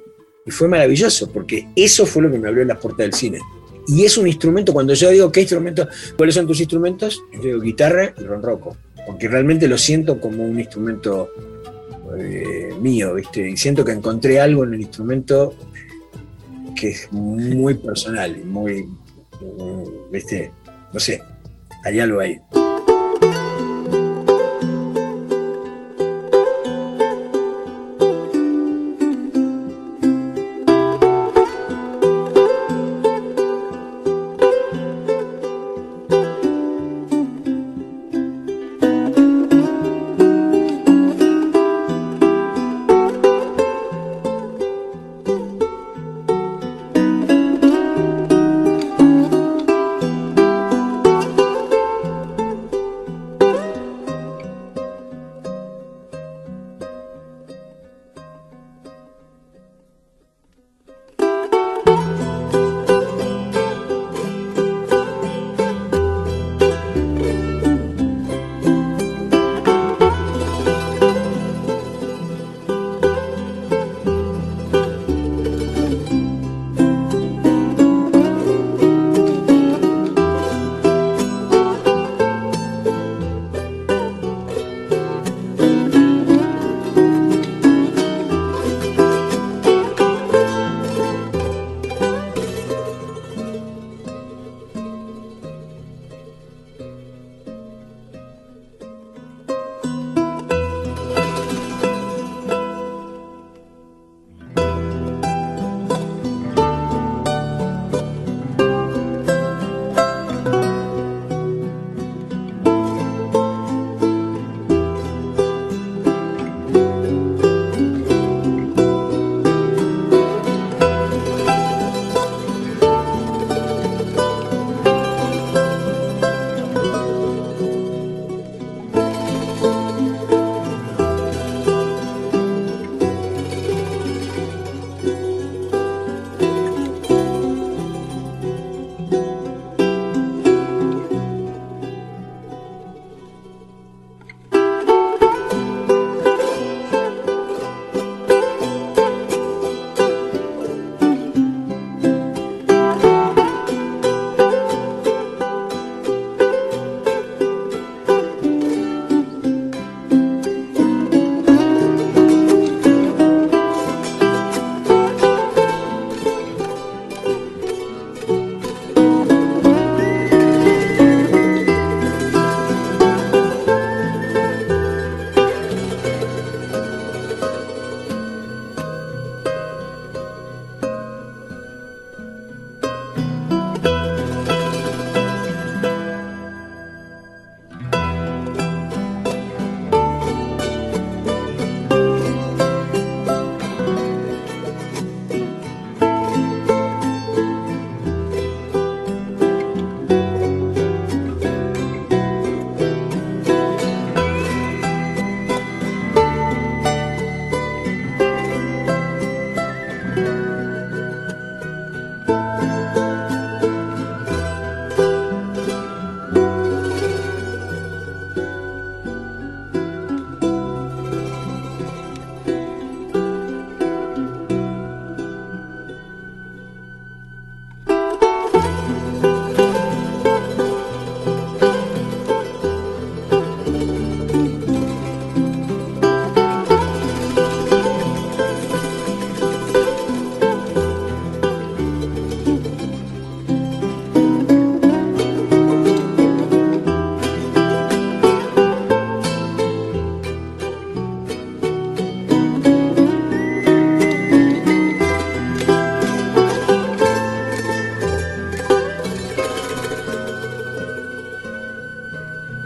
[0.45, 3.39] Y fue maravilloso, porque eso fue lo que me abrió las puertas del cine.
[3.87, 5.87] Y es un instrumento, cuando yo digo, ¿qué instrumento?
[6.17, 7.21] ¿Cuáles son tus instrumentos?
[7.33, 8.77] Yo digo guitarra y ronroco,
[9.07, 11.29] porque realmente lo siento como un instrumento
[12.17, 13.49] eh, mío, ¿viste?
[13.49, 15.53] Y siento que encontré algo en el instrumento
[16.75, 18.87] que es muy personal, muy,
[20.11, 20.51] ¿viste?
[20.91, 21.21] No sé,
[21.83, 22.39] hay algo ahí.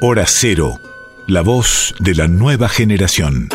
[0.09, 0.79] Hora Cero,
[1.25, 3.49] la voz de la nueva generación.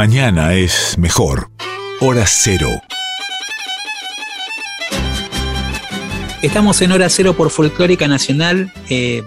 [0.00, 1.50] Mañana es mejor.
[2.00, 2.70] Hora cero.
[6.40, 9.22] Estamos en Hora Cero por Folclórica Nacional, eh,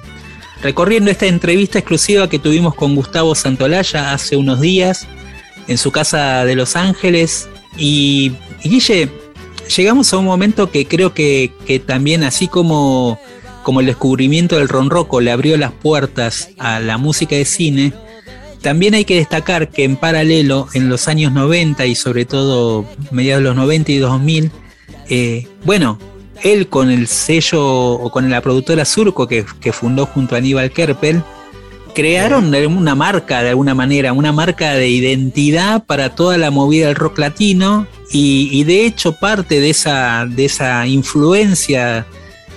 [0.64, 5.06] recorriendo esta entrevista exclusiva que tuvimos con Gustavo Santolaya hace unos días
[5.68, 7.48] en su casa de Los Ángeles.
[7.78, 8.32] Y,
[8.64, 9.12] Guille,
[9.78, 11.52] llegamos a un momento que creo que,
[11.86, 13.20] también, así como,
[13.62, 17.94] como el descubrimiento del ronroco le abrió las puertas a la música de cine,
[18.64, 23.44] también hay que destacar que en paralelo, en los años 90 y sobre todo mediados
[23.44, 24.52] de los 90 y 2000,
[25.10, 26.00] eh, bueno,
[26.44, 29.44] él con el sello o con la productora Surco que,
[29.74, 31.22] fundó junto a Aníbal Kerpel,
[31.94, 36.96] crearon una marca de alguna manera, una marca de identidad para toda la movida del
[36.96, 42.08] rock latino y, de hecho parte de esa, de esa influencia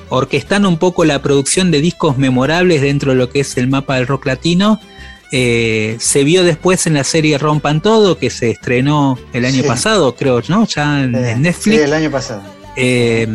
[0.09, 3.97] orquestando un poco la producción de discos memorables dentro de lo que es el mapa
[3.97, 4.79] del rock latino,
[5.33, 10.15] eh, se vio después en la serie Rompan Todo, que se estrenó el año pasado,
[10.15, 10.67] creo, ¿no?
[10.67, 11.13] Ya en,
[11.43, 11.77] Netflix.
[11.77, 12.43] Sí, el año pasado.
[12.77, 13.27] Eh,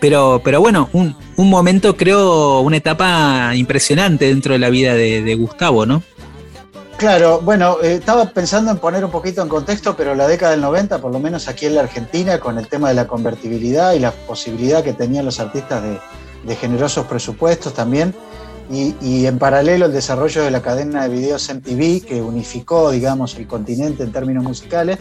[0.00, 5.84] pero, pero bueno, un, momento, creo, una etapa impresionante dentro de la vida de, Gustavo,
[5.84, 6.02] ¿no?
[6.96, 10.60] Claro, bueno, eh, estaba pensando en poner un poquito en contexto, pero la década del
[10.62, 14.00] 90, por lo menos aquí en la Argentina, con el tema de la convertibilidad y
[14.00, 18.14] la posibilidad que tenían los artistas de, generosos presupuestos también,
[18.70, 23.46] y, en paralelo el desarrollo de la cadena de videos MTV, que unificó, digamos, el
[23.46, 24.98] continente en términos musicales,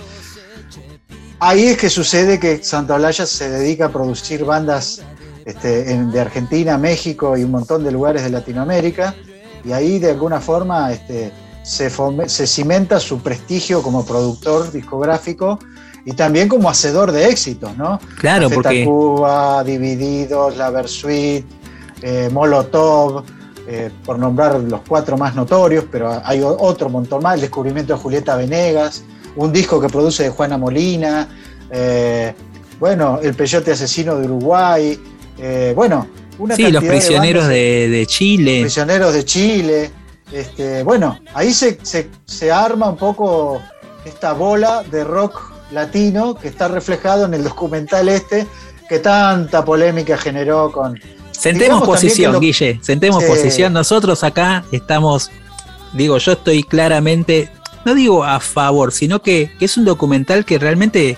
[1.40, 5.04] ahí es que sucede que Santa Olaya se dedica a producir bandas
[5.46, 9.14] este, de Argentina, México y un montón de lugares de Latinoamérica,
[9.64, 10.92] y ahí de alguna forma...
[10.92, 11.32] Este,
[11.70, 15.60] se, cimenta su prestigio como productor discográfico
[16.06, 18.00] y también como hacedor de éxitos, ¿no?
[18.18, 18.86] Claro, porque...
[18.86, 21.46] Cuba, Divididos, La Versuit,
[22.02, 23.24] eh, Molotov,
[23.72, 28.00] eh, por nombrar los cuatro más notorios, pero hay otro montón más, el descubrimiento de
[28.00, 29.04] Julieta Venegas,
[29.36, 31.28] un disco que produce de Juana Molina,
[31.70, 32.34] eh,
[32.80, 35.00] bueno, El Peyote Asesino de Uruguay,
[35.76, 36.08] bueno,
[36.40, 38.62] una Sí, los prisioneros de, de, Chile.
[38.62, 39.92] Prisioneros de Chile.
[40.32, 43.62] Este, bueno, ahí se, arma un poco
[44.06, 48.48] esta bola de rock latino que está reflejado en el documental este
[48.88, 51.00] que tanta polémica generó con...
[51.40, 53.72] Sentemos posición, Guille, sentemos posición.
[53.72, 55.32] Nosotros acá estamos,
[55.94, 57.50] digo, yo estoy claramente,
[57.86, 61.18] no digo a favor, sino que, es un documental que realmente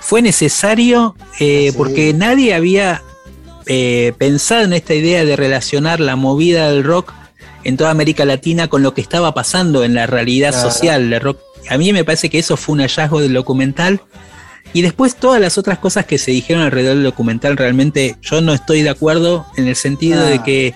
[0.00, 3.02] fue necesario eh, porque nadie había
[3.66, 7.12] eh, pensado en esta idea de relacionar la movida del rock
[7.62, 11.38] en toda América Latina con lo que estaba pasando en la realidad social rock.
[11.68, 14.00] A mí me parece que eso fue un hallazgo del documental.
[14.72, 18.52] Y después todas las otras cosas que se dijeron alrededor del documental, realmente yo no
[18.52, 20.42] estoy de acuerdo en el sentido de ah.
[20.44, 20.74] que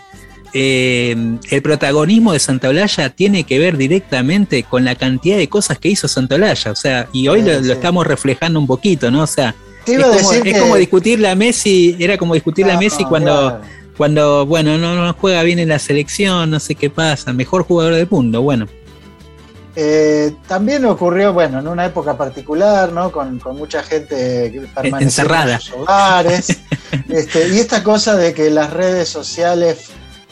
[0.53, 1.17] eh,
[1.51, 5.89] el protagonismo de Santa Olalla tiene que ver directamente con la cantidad de cosas que
[5.89, 6.71] hizo Santa Olalla.
[6.71, 9.23] O sea, y hoy lo, estamos reflejando un poquito, ¿no?
[9.23, 9.55] O sea,
[9.87, 13.61] es como, discutirle a Messi, era como discutirle a Messi cuando
[13.97, 17.95] cuando, bueno, no, no juega bien en la selección, no sé qué pasa, mejor jugador
[17.95, 18.67] del mundo, bueno.
[19.77, 23.11] Eh, también ocurrió, bueno, en una época particular, ¿no?
[23.11, 24.47] Con, mucha gente
[25.01, 26.59] encerrada en sus hogares.
[27.09, 29.91] Este, y esta cosa de que las redes sociales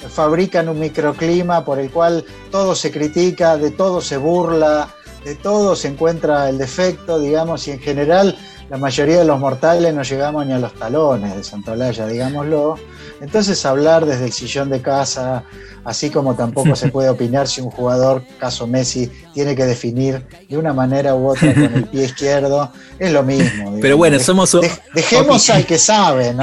[0.09, 4.89] fabrican un microclima por el cual todo se critica, de todo se burla,
[5.25, 8.39] de todo se encuentra el defecto, digamos, y en general
[8.71, 12.79] la mayoría de los mortales no llegamos ni a los talones de Santolaya, digámoslo.
[13.23, 15.45] Entonces hablar desde el sillón de casa,
[15.85, 20.59] así como tampoco se puede opinar si un jugador, caso Messi, tiene que definir de
[20.59, 23.79] una manera u otra con el pie izquierdo, es lo mismo.
[23.81, 24.59] Pero bueno, somos...
[24.93, 26.43] dejemos al que sabe, ¿no?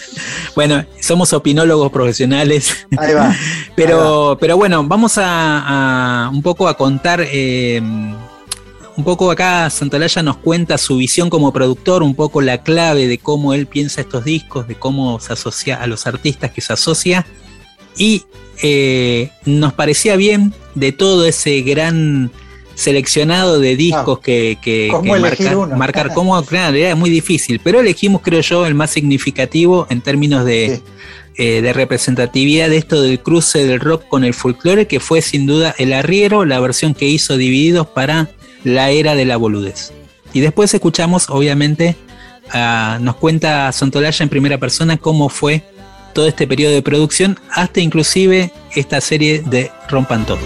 [0.56, 2.86] bueno, somos opinólogos profesionales.
[2.96, 3.36] Ahí va.
[3.76, 7.20] pero, pero bueno, vamos a, un poco a contar...
[7.22, 7.82] Eh,
[8.96, 13.18] un poco acá Santalaya nos cuenta su visión como productor, un poco la clave de
[13.18, 17.26] cómo él piensa estos discos, de cómo se asocia a los artistas que se asocia.
[17.96, 18.24] Y
[18.62, 22.30] eh, nos parecía bien de todo ese gran
[22.74, 24.90] seleccionado de discos que, que,
[25.72, 30.44] marcar, cómo, claro, era muy difícil, pero elegimos, creo yo, el más significativo en términos
[30.44, 30.82] de,
[31.36, 35.46] eh, de representatividad de esto del cruce del rock con el folclore, que fue sin
[35.46, 38.30] duda el arriero, la versión que hizo Divididos para
[38.64, 39.92] la era de la boludez.
[40.32, 41.96] Y después escuchamos, obviamente,
[43.00, 45.62] nos cuenta Santolaya en primera persona cómo fue
[46.12, 50.38] todo este periodo de producción, hasta inclusive esta serie de Rompan Todo.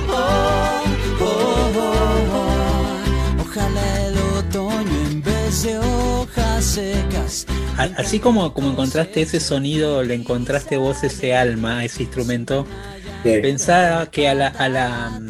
[7.97, 12.67] Así como, como encontraste ese sonido, le encontraste vos ese alma, ese instrumento,
[13.23, 15.21] pensaba que a la, a la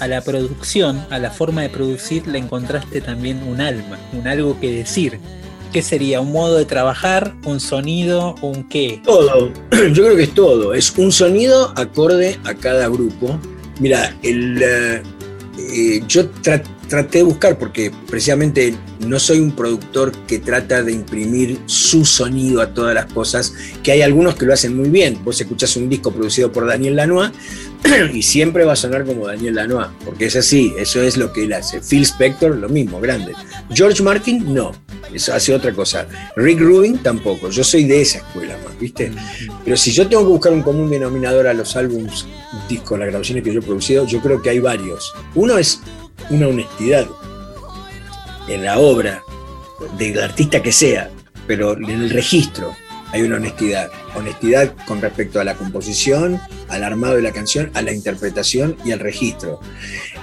[0.00, 4.58] a la producción, a la forma de producir, le encontraste también un alma, un algo
[4.60, 5.18] que decir.
[5.72, 6.20] ¿Qué sería?
[6.20, 7.34] ¿Un modo de trabajar?
[7.44, 8.34] ¿Un sonido?
[8.40, 9.00] ¿Un qué?
[9.04, 9.52] Todo.
[9.92, 10.74] Yo creo que es todo.
[10.74, 13.38] Es un sonido acorde a cada grupo.
[13.78, 15.02] Mira, el, eh,
[15.58, 16.28] eh, yo
[16.88, 18.74] traté de buscar, porque precisamente
[19.06, 23.92] no soy un productor que trata de imprimir su sonido a todas las cosas, que
[23.92, 25.18] hay algunos que lo hacen muy bien.
[25.24, 27.30] Vos escuchás un disco producido por Daniel Lanois
[28.12, 31.44] y siempre va a sonar como Daniel Lanois, porque es así, eso es lo que
[31.44, 31.80] él hace.
[31.80, 33.32] Phil Spector, lo mismo, grande.
[33.72, 34.72] George Martin, no,
[35.12, 36.06] eso hace otra cosa.
[36.36, 39.12] Rick Rubin, tampoco, yo soy de esa escuela más, ¿viste?
[39.64, 42.26] Pero si yo tengo que buscar un común denominador a los álbums,
[42.68, 45.12] discos, las grabaciones que yo he producido, yo creo que hay varios.
[45.34, 45.80] Uno es
[46.30, 47.06] una honestidad
[48.48, 49.22] en la obra,
[49.98, 51.10] del artista que sea,
[51.46, 52.74] pero en el registro
[53.12, 53.90] hay una honestidad.
[54.14, 58.92] Honestidad con respecto a la composición, al armado de la canción, a la interpretación y
[58.92, 59.60] al registro.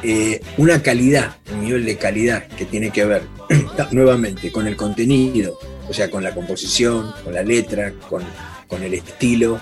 [0.03, 3.23] Eh, una calidad, un nivel de calidad que tiene que ver
[3.91, 5.57] nuevamente con el contenido,
[5.87, 8.23] o sea, con la composición, con la letra, con,
[8.67, 9.61] con el estilo,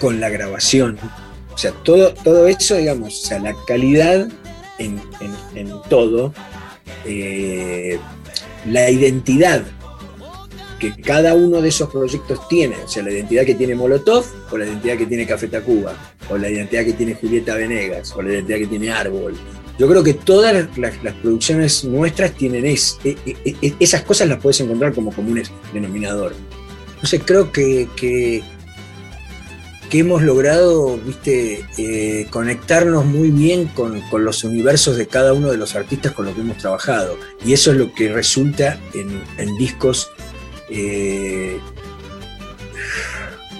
[0.00, 0.98] con la grabación.
[1.52, 4.28] O sea, todo, todo eso, digamos, o sea, la calidad
[4.78, 5.00] en,
[5.88, 6.32] todo
[7.04, 7.98] eh,
[8.66, 9.64] la identidad
[10.78, 14.56] que cada uno de esos proyectos tiene, o sea, la identidad que tiene Molotov, o
[14.56, 15.94] la identidad que tiene Café Tacuba,
[16.30, 19.34] o la identidad que tiene Julieta Venegas, o la identidad que tiene Árbol.
[19.78, 24.38] Yo creo que todas las, producciones nuestras tienen es, e, e, e, esas cosas las
[24.40, 26.34] puedes encontrar como comunes denominador.
[26.94, 28.42] Entonces creo que, que,
[29.92, 35.76] hemos logrado, viste, eh, conectarnos muy bien con, los universos de cada uno de los
[35.76, 37.16] artistas con los que hemos trabajado.
[37.46, 40.10] Y eso es lo que resulta en, en discos
[40.70, 41.58] eh,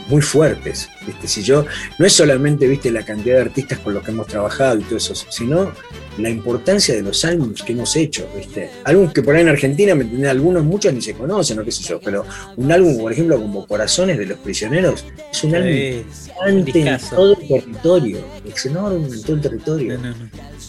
[0.09, 0.89] muy fuertes.
[1.07, 1.29] ¿viste?
[1.29, 1.65] Si yo,
[1.99, 2.91] no es solamente ¿viste?
[2.91, 5.73] la cantidad de artistas con los que hemos trabajado y todo eso, sino
[6.19, 8.29] la importancia de los álbumes que hemos hecho.
[8.37, 8.71] ¿viste?
[8.85, 11.83] Álbumes que por ahí en Argentina, ¿me algunos, muchos ni se conocen, o qué sé
[11.83, 12.25] yo, pero
[12.57, 17.37] un álbum, por ejemplo, como Corazones de los Prisioneros, es un álbum gigante en todo
[17.39, 18.19] el territorio.
[18.45, 19.99] Es enorme en todo el territorio.
[19.99, 20.17] Una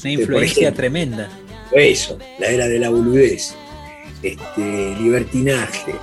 [0.03, 1.29] influencia tremenda.
[1.71, 3.53] Eso, la era de la boludez
[4.21, 5.95] este, libertinaje,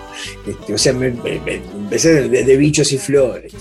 [0.47, 3.55] este, o sea, me, empecé de, bichos y flores,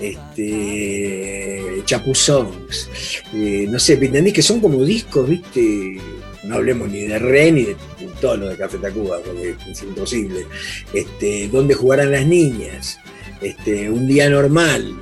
[0.00, 2.88] este, chapuzongs,
[3.34, 4.32] eh, no sé, ¿entendés?
[4.32, 5.98] Que son como discos, ¿viste?
[6.44, 7.76] No hablemos ni de Re ni de
[8.20, 10.46] todo lo de Café Tacuba, porque es imposible.
[10.92, 12.98] Este, ¿Dónde jugarán las niñas?
[13.40, 14.94] Este, un día normal.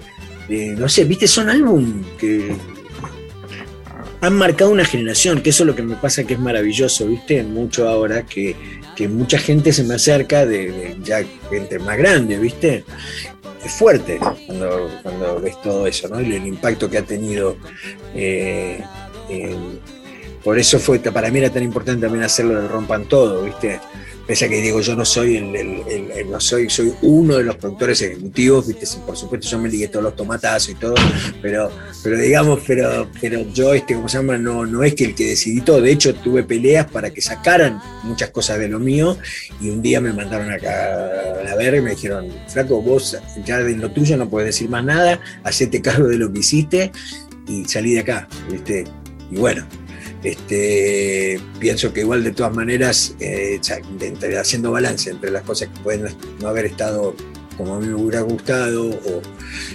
[0.48, 1.28] Eh, no sé, ¿viste?
[1.28, 2.50] Son álbum que
[4.20, 7.42] han marcado una generación, que eso es lo que me pasa que es maravilloso, ¿viste?
[7.42, 8.54] Mucho ahora que
[9.00, 12.84] que mucha gente se me acerca de, ya gente más grande, ¿viste?
[13.64, 16.20] Es fuerte cuando, ves todo eso, ¿no?
[16.20, 17.56] Y el impacto que ha tenido.
[18.14, 18.78] Eh,
[20.44, 23.80] por eso fue, para mí era tan importante también hacerlo del rompan todo, ¿viste?
[24.30, 28.00] Pese a que digo, yo no soy el, no soy, soy uno de los productores
[28.00, 28.86] ejecutivos, ¿viste?
[29.04, 30.94] por supuesto yo me ligué todos los tomatazos y todo,
[31.42, 31.68] pero,
[32.04, 34.38] pero digamos, pero, pero yo, este, ¿cómo se llama?
[34.38, 37.82] No, no es que el que decidí todo, de hecho tuve peleas para que sacaran
[38.04, 39.18] muchas cosas de lo mío
[39.60, 40.92] y un día me mandaron acá
[41.50, 44.84] a ver y me dijeron, flaco, vos ya de lo tuyo no puedes decir más
[44.84, 46.92] nada, hacete cargo de lo que hiciste
[47.48, 48.84] y salí de acá, ¿viste?
[49.32, 49.66] Y bueno,
[50.22, 53.60] este, pienso que igual de todas maneras, eh,
[54.38, 57.14] haciendo balance entre las cosas que pueden no haber estado
[57.60, 59.20] como a mí me hubiera gustado, o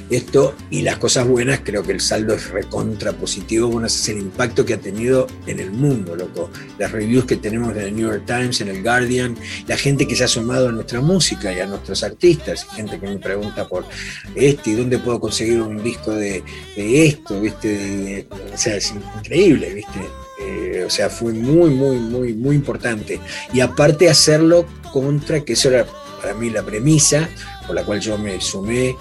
[0.09, 4.17] esto, y las cosas buenas, creo que el saldo es recontra positivo, bueno, ese es
[4.17, 6.49] el impacto que ha tenido en el mundo, loco.
[6.79, 9.37] Las reviews que tenemos en el New York Times, en el Guardian,
[9.67, 13.07] la gente que se ha sumado a nuestra música y a nuestros artistas, gente que
[13.07, 13.85] me pregunta por
[14.33, 16.43] este y dónde puedo conseguir un disco de,
[16.75, 18.27] esto, ¿viste?
[18.51, 19.99] o sea, es increíble, ¿viste?
[20.39, 23.19] Eh, o sea, fue muy, muy, muy, muy importante.
[23.53, 25.85] Y aparte hacerlo contra, que eso era
[26.21, 27.29] para mí la premisa
[27.65, 28.95] por la cual yo me sumé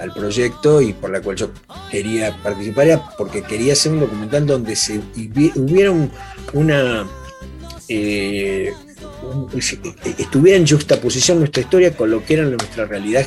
[0.00, 1.50] al proyecto y por la cual yo
[1.90, 5.00] quería participar, porque quería hacer un documental donde se
[5.54, 5.92] hubiera
[6.52, 7.06] una...
[7.88, 8.72] Eh,
[10.18, 13.26] estuviera en juxtaposición nuestra historia con lo que era nuestra realidad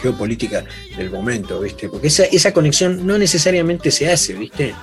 [0.00, 0.64] geopolítica
[0.96, 1.88] del momento, ¿viste?
[1.88, 4.74] Porque esa, esa conexión no necesariamente se hace, ¿viste?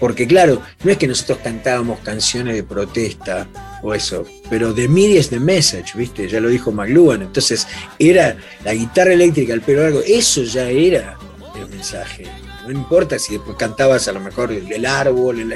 [0.00, 3.46] Porque claro, no es que nosotros cantábamos canciones de protesta
[3.82, 6.28] o eso, pero the media is the message, ¿viste?
[6.28, 7.66] Ya lo dijo McLuhan, entonces
[7.98, 11.16] era la guitarra eléctrica, el pelo largo, eso ya era
[11.54, 12.24] el mensaje.
[12.64, 15.52] No importa si después cantabas a lo mejor el, árbol, el,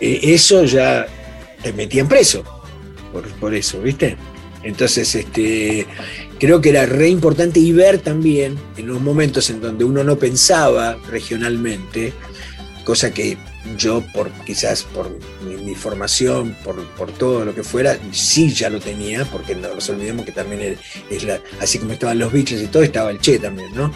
[0.00, 1.06] eh, eso ya
[1.62, 2.42] te metían preso
[3.12, 4.16] por, por eso, ¿viste?
[4.62, 5.86] Entonces, este,
[6.38, 10.18] creo que era re importante y ver también en los momentos en donde uno no
[10.18, 12.12] pensaba regionalmente,
[12.84, 13.36] cosa que
[13.76, 15.10] yo por quizás por
[15.44, 20.24] mi, formación, por, todo lo que fuera, sí ya lo tenía, porque no nos olvidemos
[20.24, 20.78] que también
[21.10, 23.92] es, la, así como estaban los bichos y todo, estaba el Che también, ¿no?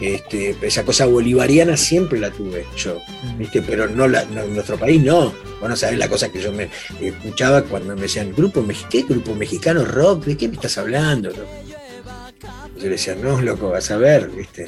[0.00, 3.00] Este, esa cosa bolivariana siempre la tuve yo,
[3.38, 3.62] ¿viste?
[3.62, 5.32] pero no, la, en nuestro país no.
[5.60, 6.68] Bueno, sabes la cosa que yo me
[7.00, 10.24] escuchaba cuando me decían, grupo, ¿qué grupo mexicano rock?
[10.24, 11.30] ¿De qué me estás hablando?
[12.82, 14.66] Yo le decía, no, loco, vas a ver, ¿viste?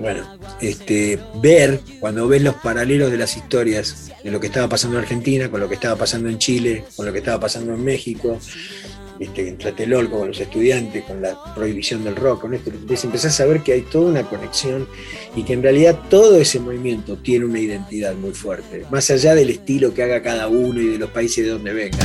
[0.00, 4.98] Bueno, este, ver, cuando ves los paralelos de las historias de lo que estaba pasando
[4.98, 7.84] en Argentina, con lo que estaba pasando en Chile, con lo que estaba pasando en
[7.84, 8.38] México,
[9.18, 9.48] ¿viste?
[9.48, 13.62] en Tlatelolco, con los estudiantes, con la prohibición del rock, con esto, empezás a ver
[13.62, 14.88] que hay toda una conexión
[15.36, 19.50] y que en realidad todo ese movimiento tiene una identidad muy fuerte, más allá del
[19.50, 22.04] estilo que haga cada uno y de los países de donde venga.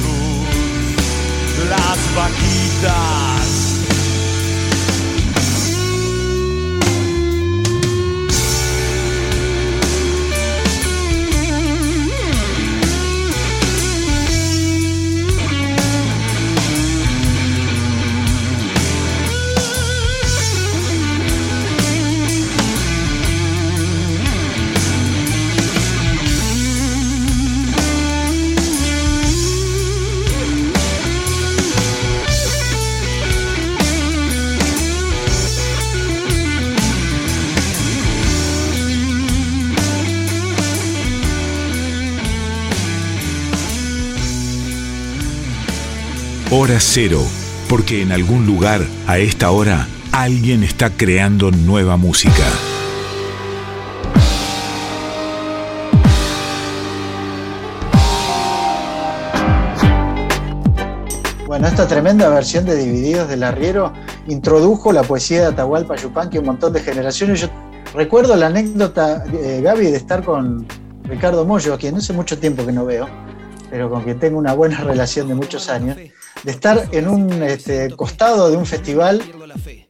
[1.69, 3.40] las vaquitas.
[46.63, 47.23] Hora cero,
[47.67, 52.43] porque en algún lugar, a esta hora, alguien está creando nueva música.
[61.47, 63.91] Bueno, esta tremenda versión de Divididos del Arriero
[64.27, 67.41] introdujo la poesía de Atahualpa Yupanqui un montón de generaciones.
[67.41, 67.47] Yo
[67.95, 70.67] recuerdo la anécdota, eh, Gaby, de estar con
[71.05, 73.09] Ricardo Mollo, a quien no hace mucho tiempo que no veo,
[73.71, 75.97] pero con quien tengo una buena relación de muchos años,
[76.43, 79.21] de estar en un este, costado de un festival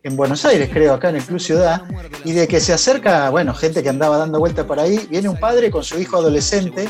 [0.03, 1.83] en Buenos Aires, creo, acá en el Club Ciudad,
[2.25, 5.39] y de que se acerca, bueno, gente que andaba dando vuelta por ahí, viene un
[5.39, 6.89] padre con su hijo adolescente,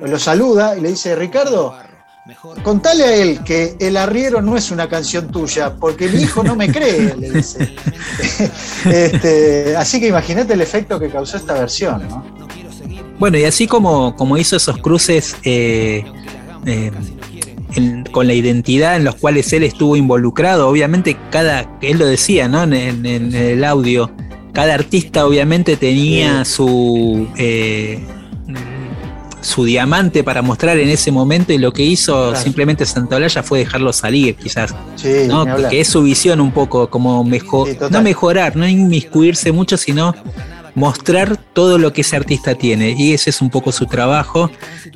[0.00, 1.74] lo saluda y le dice, Ricardo,
[2.62, 6.56] contale a él que El Arriero no es una canción tuya, porque mi hijo no
[6.56, 7.74] me cree, le dice.
[8.84, 12.24] Este, así que imagínate el efecto que causó esta versión, ¿no?
[13.18, 16.04] Bueno, y así como, como hizo esos cruces eh,
[16.66, 16.90] eh,
[17.76, 22.48] en- con la identidad en los cuales él estuvo involucrado, obviamente cada, él lo decía,
[22.48, 22.62] ¿no?
[22.64, 24.10] En, en- en el audio,
[24.52, 28.00] cada artista obviamente tenía su eh,
[29.40, 32.36] su diamante para mostrar en ese momento y lo que hizo Claro.
[32.44, 34.72] simplemente Santolaya fue dejarlo salir, quizás.
[34.94, 35.44] Sí, ¿no?
[35.68, 40.14] Que es su visión un poco como mejor, Sí, no mejorar, no inmiscuirse mucho, sino
[40.76, 42.94] mostrar todo lo que ese artista tiene.
[42.96, 44.48] Y ese es un poco su trabajo.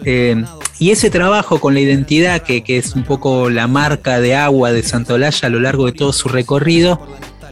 [0.04, 0.44] Eh,
[0.78, 4.72] y ese trabajo con la identidad, que, que es un poco la marca de agua
[4.72, 7.00] de Santolaya a lo largo de todo su recorrido,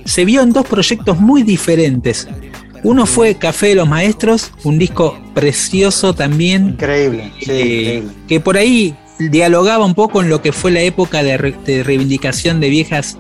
[0.05, 2.29] se vio en dos proyectos muy diferentes.
[2.83, 7.63] Uno fue Café de los Maestros, un disco precioso también, Increíble, sí, eh,
[7.97, 8.11] increíble.
[8.29, 11.83] que por ahí dialogaba un poco en lo que fue la época de, re- de
[11.83, 13.17] reivindicación de viejas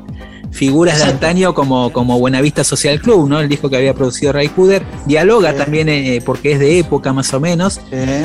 [0.55, 3.41] figuras de antaño como, como Buenavista Social Club, ¿no?
[3.41, 4.83] El disco que había producido Ray Cooder.
[5.05, 5.59] Dialoga Sí.
[5.59, 7.75] también eh, porque es de época más o menos.
[7.75, 8.25] Sí, Eh,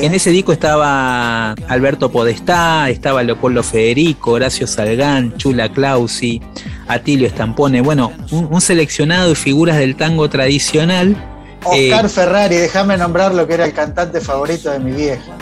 [0.00, 0.06] sí.
[0.06, 6.40] En ese disco estaba Alberto Podestá, estaba Leopoldo Federico, Horacio Salgán, Chula Clausi,
[6.86, 11.16] Atilio Estampone, bueno, un, un seleccionado de figuras del tango tradicional.
[11.64, 15.32] Oscar Eh, Ferrari, déjame nombrar lo que era el cantante favorito de mi vieja.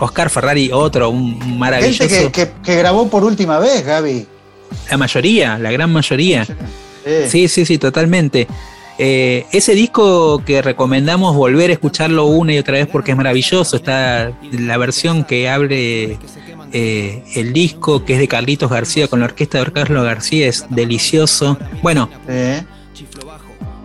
[0.00, 2.08] Oscar Ferrari, otro, un un maravilloso.
[2.08, 4.26] Gente que, que- que grabó por última vez, Gaby.
[4.90, 6.44] La mayoría, la gran mayoría.
[6.44, 6.54] Sí.
[7.28, 8.46] Sí, sí, sí, totalmente.
[8.98, 13.76] Eh, ese disco que recomendamos volver a escucharlo una y otra vez porque es maravilloso.
[13.76, 16.18] Está la versión que abre
[16.72, 20.64] eh, el disco, que es de Carlitos García con la orquesta de Carlos García, es
[20.70, 21.58] delicioso.
[21.82, 22.08] Bueno,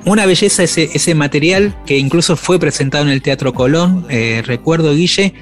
[0.06, 4.94] una belleza ese, ese material que incluso fue presentado en el Teatro Colón, eh, recuerdo
[4.94, 5.34] Guille.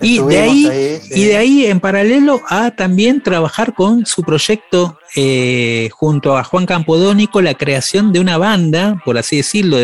[0.00, 5.88] Y de, ahí, y de ahí, en paralelo, a también trabajar con su proyecto eh,
[5.92, 9.78] junto a Juan Campodónico, la creación de una banda, por así decirlo,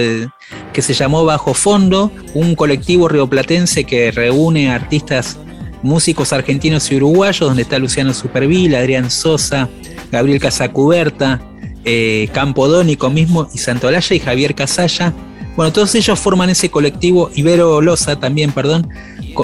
[0.73, 5.39] que se llamó Bajo Fondo, un colectivo rioplatense que reúne artistas,
[5.83, 9.69] músicos argentinos y uruguayos, donde está Luciano Superville, Adrián Sosa,
[10.13, 11.41] Gabriel Casacuberta,
[11.85, 15.13] eh, Campodónico mismo y Santolaya y Javier Casalla.
[15.57, 18.89] Bueno, todos ellos forman ese colectivo, Ibero Loza también, perdón,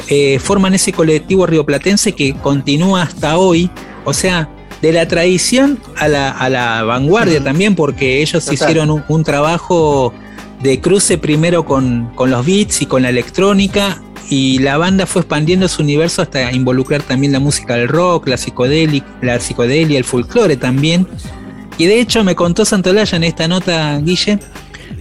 [0.09, 3.71] eh, forman ese colectivo rioplatense que continúa hasta hoy,
[4.05, 4.49] o sea,
[4.83, 10.15] de la tradición a la, vanguardia también, porque ellos hicieron un, trabajo
[10.63, 14.01] de cruce primero con, con, los beats y con la electrónica,
[14.31, 18.37] y la banda fue expandiendo su universo hasta involucrar también la música del rock, la
[18.37, 21.07] psicodelia, la psicodelia, el folclore también.
[21.79, 24.39] Y de hecho me contó Santolaya en esta nota, Guille,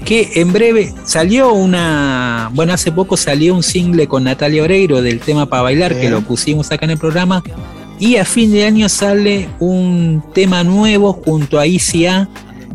[0.06, 5.20] que en breve salió una, bueno, hace poco salió un single con Natalia Oreiro del
[5.20, 7.44] tema para bailar, que lo pusimos acá en el programa,
[8.00, 12.30] y a fin de año sale un tema nuevo junto a ICA,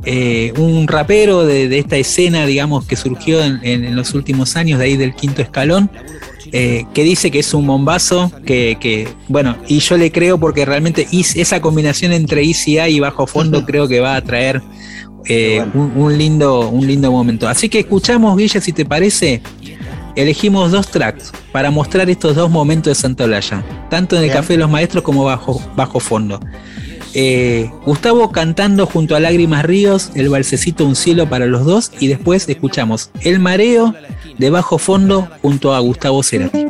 [0.05, 4.97] eh, un rapero de, esta escena, digamos, que surgió en, los últimos años, de ahí
[4.97, 5.91] del quinto escalón,
[6.53, 11.09] eh, que dice que es un bombazo, que, bueno, y yo le creo porque realmente
[11.11, 14.62] esa combinación entre ICA y bajo fondo creo que va a traer
[15.26, 17.48] eh, un, lindo, un lindo momento.
[17.48, 19.42] Así que escuchamos, Guille, si te parece,
[20.16, 24.55] elegimos dos tracks para mostrar estos dos momentos de Santa Olaya, tanto en el Café
[24.55, 26.40] de los Maestros como bajo, bajo fondo.
[27.16, 32.09] Eh, Gustavo cantando junto a Lágrimas Ríos, el balsecito Un cielo para los dos, y
[32.09, 33.94] después escuchamos El mareo
[34.36, 36.66] de bajo fondo junto a Gustavo Cerati.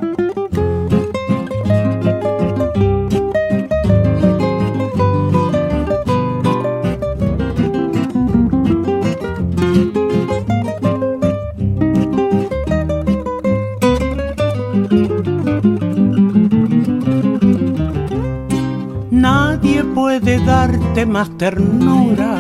[20.45, 22.39] Darte más ternura.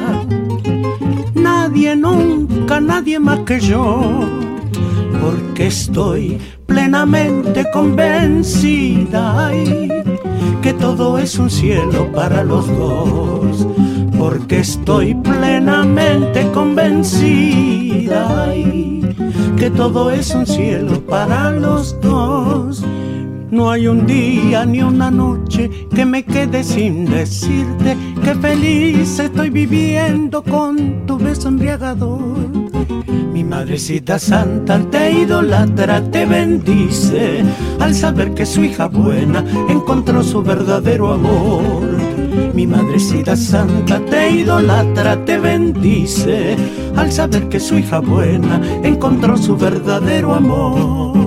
[1.35, 4.01] Nadie nunca, nadie más que yo,
[5.20, 9.51] porque estoy plenamente convencida
[10.62, 13.66] que todo es un cielo para los dos,
[14.18, 17.74] porque estoy plenamente convencida
[19.56, 22.85] que todo es un cielo para los dos
[23.55, 29.48] no hay un día ni una noche que me quede sin decirte que feliz estoy
[29.48, 32.48] viviendo con tu beso embriagador.
[33.32, 37.44] Mi madrecita santa te idolatra, te bendice
[37.78, 41.85] al saber que su hija buena encontró su verdadero amor.
[42.55, 46.56] Mi madrecita santa te idolatra, te bendice
[46.97, 51.23] al saber que su hija buena encontró su verdadero amor.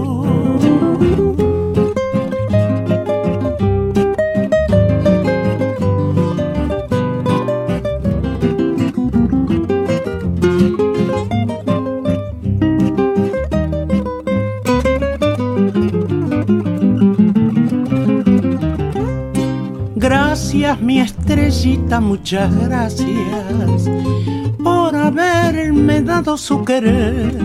[20.81, 23.89] Mi estrellita, muchas gracias
[24.63, 27.37] por haberme dado su querer.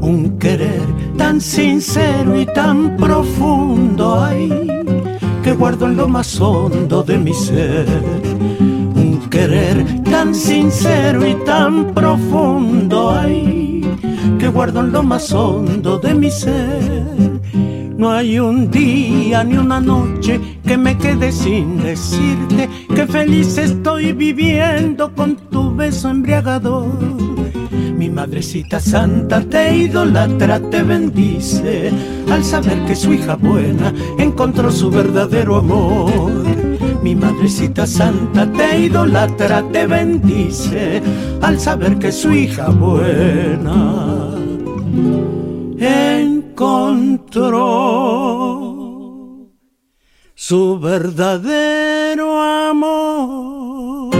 [0.00, 0.82] Un querer
[1.16, 4.48] tan sincero y tan profundo, ay,
[5.42, 7.86] que guardo en lo más hondo de mi ser.
[8.60, 13.82] Un querer tan sincero y tan profundo, ay,
[14.38, 17.05] que guardo en lo más hondo de mi ser
[17.96, 24.12] no hay un día ni una noche que me quede sin decirte que feliz estoy
[24.12, 26.86] viviendo con tu beso embriagador.
[27.96, 31.90] Mi madrecita santa te idolatra, te bendice
[32.30, 36.44] al saber que su hija buena encontró su verdadero amor.
[37.02, 41.00] Mi madrecita santa te idolatra, te bendice
[41.40, 44.34] al saber que su hija buena
[45.78, 47.15] encontró
[50.34, 54.16] su verdadero amor.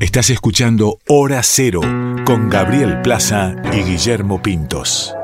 [0.00, 1.80] Estás escuchando Hora Cero
[2.24, 5.14] con Gabriel Plaza y Guillermo Pintos.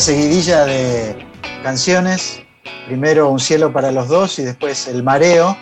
[0.00, 1.16] Seguidilla de
[1.62, 2.40] canciones,
[2.86, 5.56] primero Un cielo para los dos y después El mareo,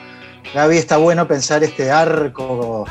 [0.55, 2.87] Gaby, está bueno pensar este arco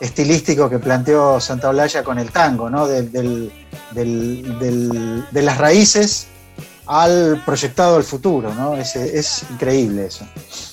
[0.00, 2.86] estilístico que planteó Santa Olalla con el tango, ¿no?
[2.86, 3.52] Del-
[3.94, 6.26] de las raíces
[6.86, 8.76] al proyectado al futuro, ¿no?
[8.76, 10.26] Es increíble eso.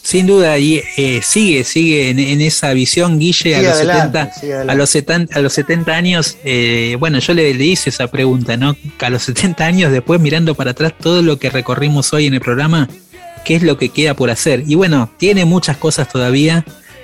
[0.07, 4.39] Sin duda, y eh, sigue, sigue en, en esa visión, Guille, a los, adelante, 70,
[4.39, 8.07] sigue a, los 70, a los 70 años, eh, bueno, yo le, le hice esa
[8.07, 8.77] pregunta, ¿no?
[9.01, 12.39] A los 70 años, después mirando para atrás todo lo que recorrimos hoy en el
[12.39, 12.88] programa,
[13.43, 14.63] ¿qué es lo que queda por hacer?
[14.65, 16.63] Y bueno, tiene muchas cosas todavía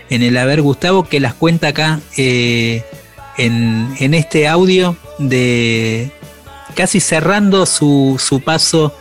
[0.10, 2.84] en el haber Gustavo que las cuenta acá eh,
[3.38, 6.10] en, en este audio de
[6.74, 8.96] casi cerrando su, su paso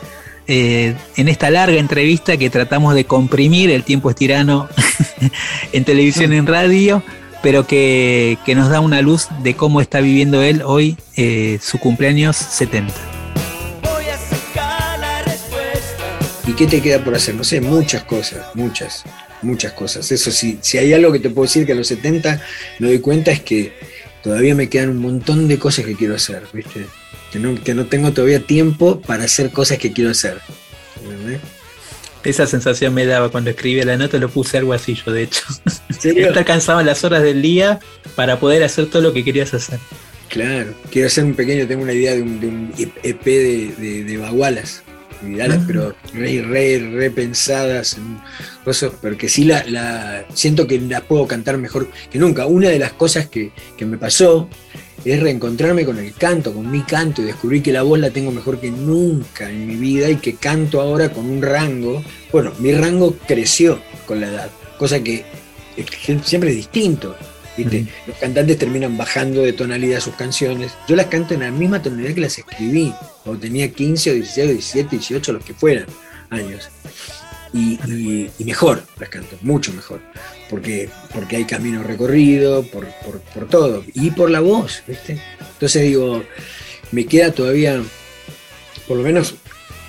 [0.55, 4.69] eh, en esta larga entrevista que tratamos de comprimir, el tiempo es tirano
[5.73, 7.03] en televisión y en radio,
[7.43, 11.79] pero que, que nos da una luz de cómo está viviendo él hoy eh, su
[11.79, 12.93] cumpleaños 70.
[16.47, 17.35] ¿Y qué te queda por hacer?
[17.35, 19.05] No sé, muchas cosas, muchas,
[19.41, 20.13] muchas cosas.
[20.13, 22.43] Eso sí, si hay algo que te puedo decir que a los 70
[22.79, 23.73] me doy cuenta es que
[24.23, 26.89] todavía me quedan un montón de cosas que quiero hacer, ¿viste?
[27.33, 30.39] Que no, que no tengo todavía tiempo para hacer cosas que quiero hacer.
[31.03, 31.41] ¿entendés?
[32.25, 35.43] Esa sensación me daba cuando escribí la nota, lo puse algo así yo, de hecho.
[36.01, 37.81] Te alcanzaban las horas del día
[38.15, 39.81] para poder hacer todo lo que querías hacer.
[40.29, 44.83] Claro, quiero hacer un pequeño, tengo una idea de un, EP de, de, de bagualas,
[45.23, 45.65] ah.
[45.67, 47.99] pero re, re, re pensadas,
[48.65, 52.47] cosas, pero que sí la, siento que las puedo cantar mejor que nunca.
[52.47, 54.49] Una de las cosas que, que me pasó
[55.05, 58.31] es reencontrarme con el canto, con mi canto, y descubrir que la voz la tengo
[58.31, 62.03] mejor que nunca en mi vida y que canto ahora con un rango.
[62.31, 65.25] Bueno, mi rango creció con la edad, cosa que
[66.25, 67.17] siempre es distinto.
[68.07, 70.73] Los cantantes terminan bajando de tonalidad sus canciones.
[70.89, 74.47] Yo las canto en la misma tonalidad que las escribí, cuando tenía 15 o 16
[74.47, 75.87] o 17, 18, los que fueran
[76.31, 76.69] años.
[77.55, 77.79] Y,
[78.45, 80.01] mejor las canto, mucho mejor,
[80.49, 82.87] porque, porque hay camino recorrido, por,
[83.49, 85.21] todo, y por la voz, ¿viste?
[85.53, 86.25] Entonces digo,
[86.93, 87.83] me queda todavía,
[88.89, 89.35] por lo menos,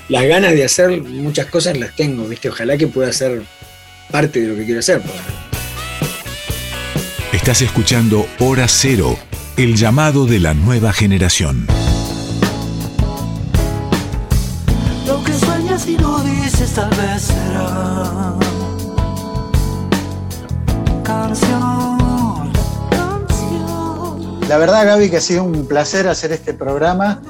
[0.10, 2.50] las ganas de hacer muchas cosas las tengo, ¿viste?
[2.50, 3.44] Ojalá que pueda ser
[4.12, 5.02] parte de lo que quiero hacer.
[7.32, 9.18] Estás escuchando Hora Cero,
[9.58, 11.68] el llamado de la nueva generación.
[15.08, 16.24] Lo que sueñas y no
[16.74, 18.34] dices tal vez será
[21.04, 22.54] canción,
[24.48, 27.22] La verdad, Gaby, que ha sido un placer hacer este programa.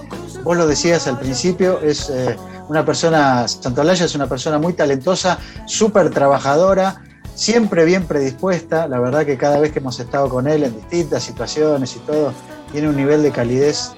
[0.43, 2.35] Vos lo decías al principio, es eh,
[2.67, 7.01] una persona, Santolaya es una persona muy talentosa, súper trabajadora,
[7.33, 11.23] siempre bien predispuesta, la verdad que cada vez que hemos estado con él en distintas
[11.23, 12.33] situaciones y todo,
[12.71, 13.91] tiene un nivel de calidez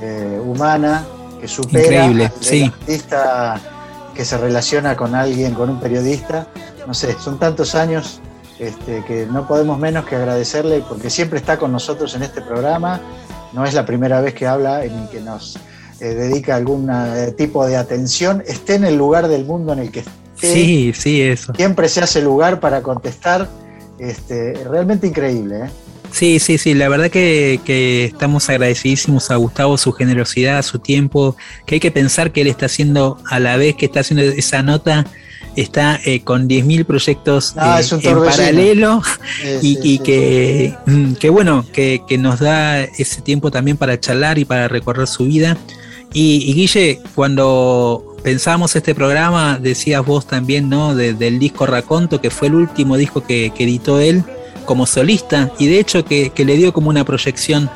[0.00, 1.04] eh, humana
[1.40, 2.64] que supera Increíble, sí.
[2.64, 3.60] artista
[4.16, 6.48] que se relaciona con alguien, con un periodista.
[6.86, 8.20] No sé, son tantos años
[8.58, 13.00] este, que no podemos menos que agradecerle porque siempre está con nosotros en este programa.
[13.52, 15.56] No es la primera vez que habla ni que nos
[16.00, 19.90] eh, dedica algún eh, tipo de atención, esté en el lugar del mundo en el
[19.90, 21.54] que esté Sí, sí, eso.
[21.54, 23.48] Siempre se hace lugar para contestar.
[23.98, 25.64] Este, realmente increíble.
[25.64, 25.70] ¿eh?
[26.10, 31.76] Sí, sí, sí, la verdad que, estamos agradecidísimos a Gustavo, su generosidad, su tiempo, que
[31.76, 35.06] hay que pensar que él está haciendo, a la vez que está haciendo esa nota,
[35.56, 39.02] está eh, con 10.000 proyectos ah, eh, en paralelo
[39.62, 44.68] y, que, mm, que, bueno, que, nos da ese tiempo también para charlar y para
[44.68, 45.56] recorrer su vida.
[46.12, 50.94] Y, y Guille, cuando pensábamos este programa, decías vos también, ¿no?
[50.94, 54.24] del disco Raconto, que fue el último disco que, editó él
[54.66, 57.70] como solista, y de hecho que, le dio como una proyección,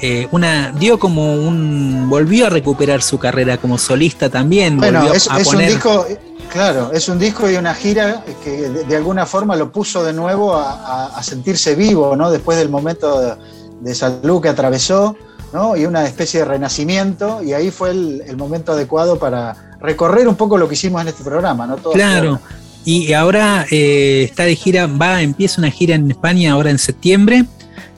[0.00, 4.78] eh, una, dio como un, volvió a recuperar su carrera como solista también.
[4.78, 6.06] Bueno, es, un disco,
[6.50, 10.54] claro, es un disco y una gira que de, alguna forma lo puso de nuevo
[10.54, 12.30] a, sentirse vivo, ¿no?
[12.30, 13.34] Después del momento de,
[13.80, 15.16] de salud que atravesó.
[15.50, 15.78] ¿no?
[15.78, 20.58] y una especie de renacimiento, y ahí fue el momento adecuado para, recorrer un poco
[20.58, 21.76] lo que hicimos en este programa, ¿no?
[21.76, 22.40] claro.
[22.84, 27.44] Y ahora eh, está de gira, va, empieza una gira en España ahora en septiembre.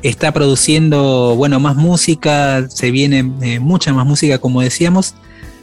[0.02, 5.15] Está produciendo, bueno, más música, se viene eh, mucha más música, como decíamos.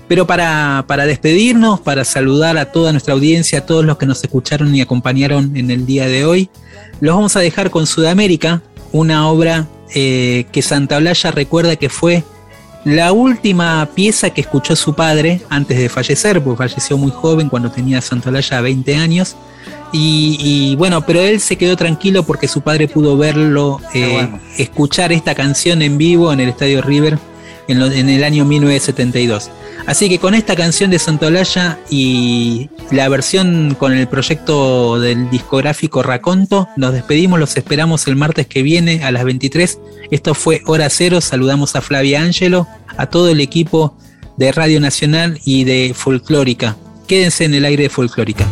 [0.08, 4.24] Pero para, para, despedirnos, para saludar a toda nuestra audiencia, a todos los que nos
[4.24, 6.50] escucharon y acompañaron en el día de hoy,
[7.02, 8.62] los vamos a dejar con Sudamérica,
[8.94, 12.24] una obra eh, que Santa Blaya recuerda que fue
[12.88, 17.70] la última pieza que escuchó su padre antes de fallecer, porque falleció muy joven cuando
[17.70, 19.36] tenía Santolaya 20 años.
[19.92, 25.34] Y, bueno, pero él se quedó tranquilo porque su padre pudo verlo, eh, escuchar esta
[25.34, 27.18] canción en vivo en el Estadio River
[27.68, 29.50] en, el año 1972.
[29.86, 36.04] Así que con esta canción de Santolaya y la versión con el proyecto del discográfico
[36.04, 39.80] Raconto, nos despedimos, los esperamos el martes que viene a las 23.
[40.12, 42.68] Esto fue Hora Cero, saludamos a Flavia Ángelo,
[42.98, 43.98] a todo el equipo
[44.38, 46.76] de Radio Nacional y de Folclórica.
[47.08, 48.46] Quédense en el aire de Folclórica.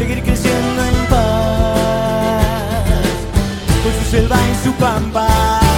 [0.00, 2.44] Seguir creciendo en paz.
[3.82, 5.69] Con su selva y su pampa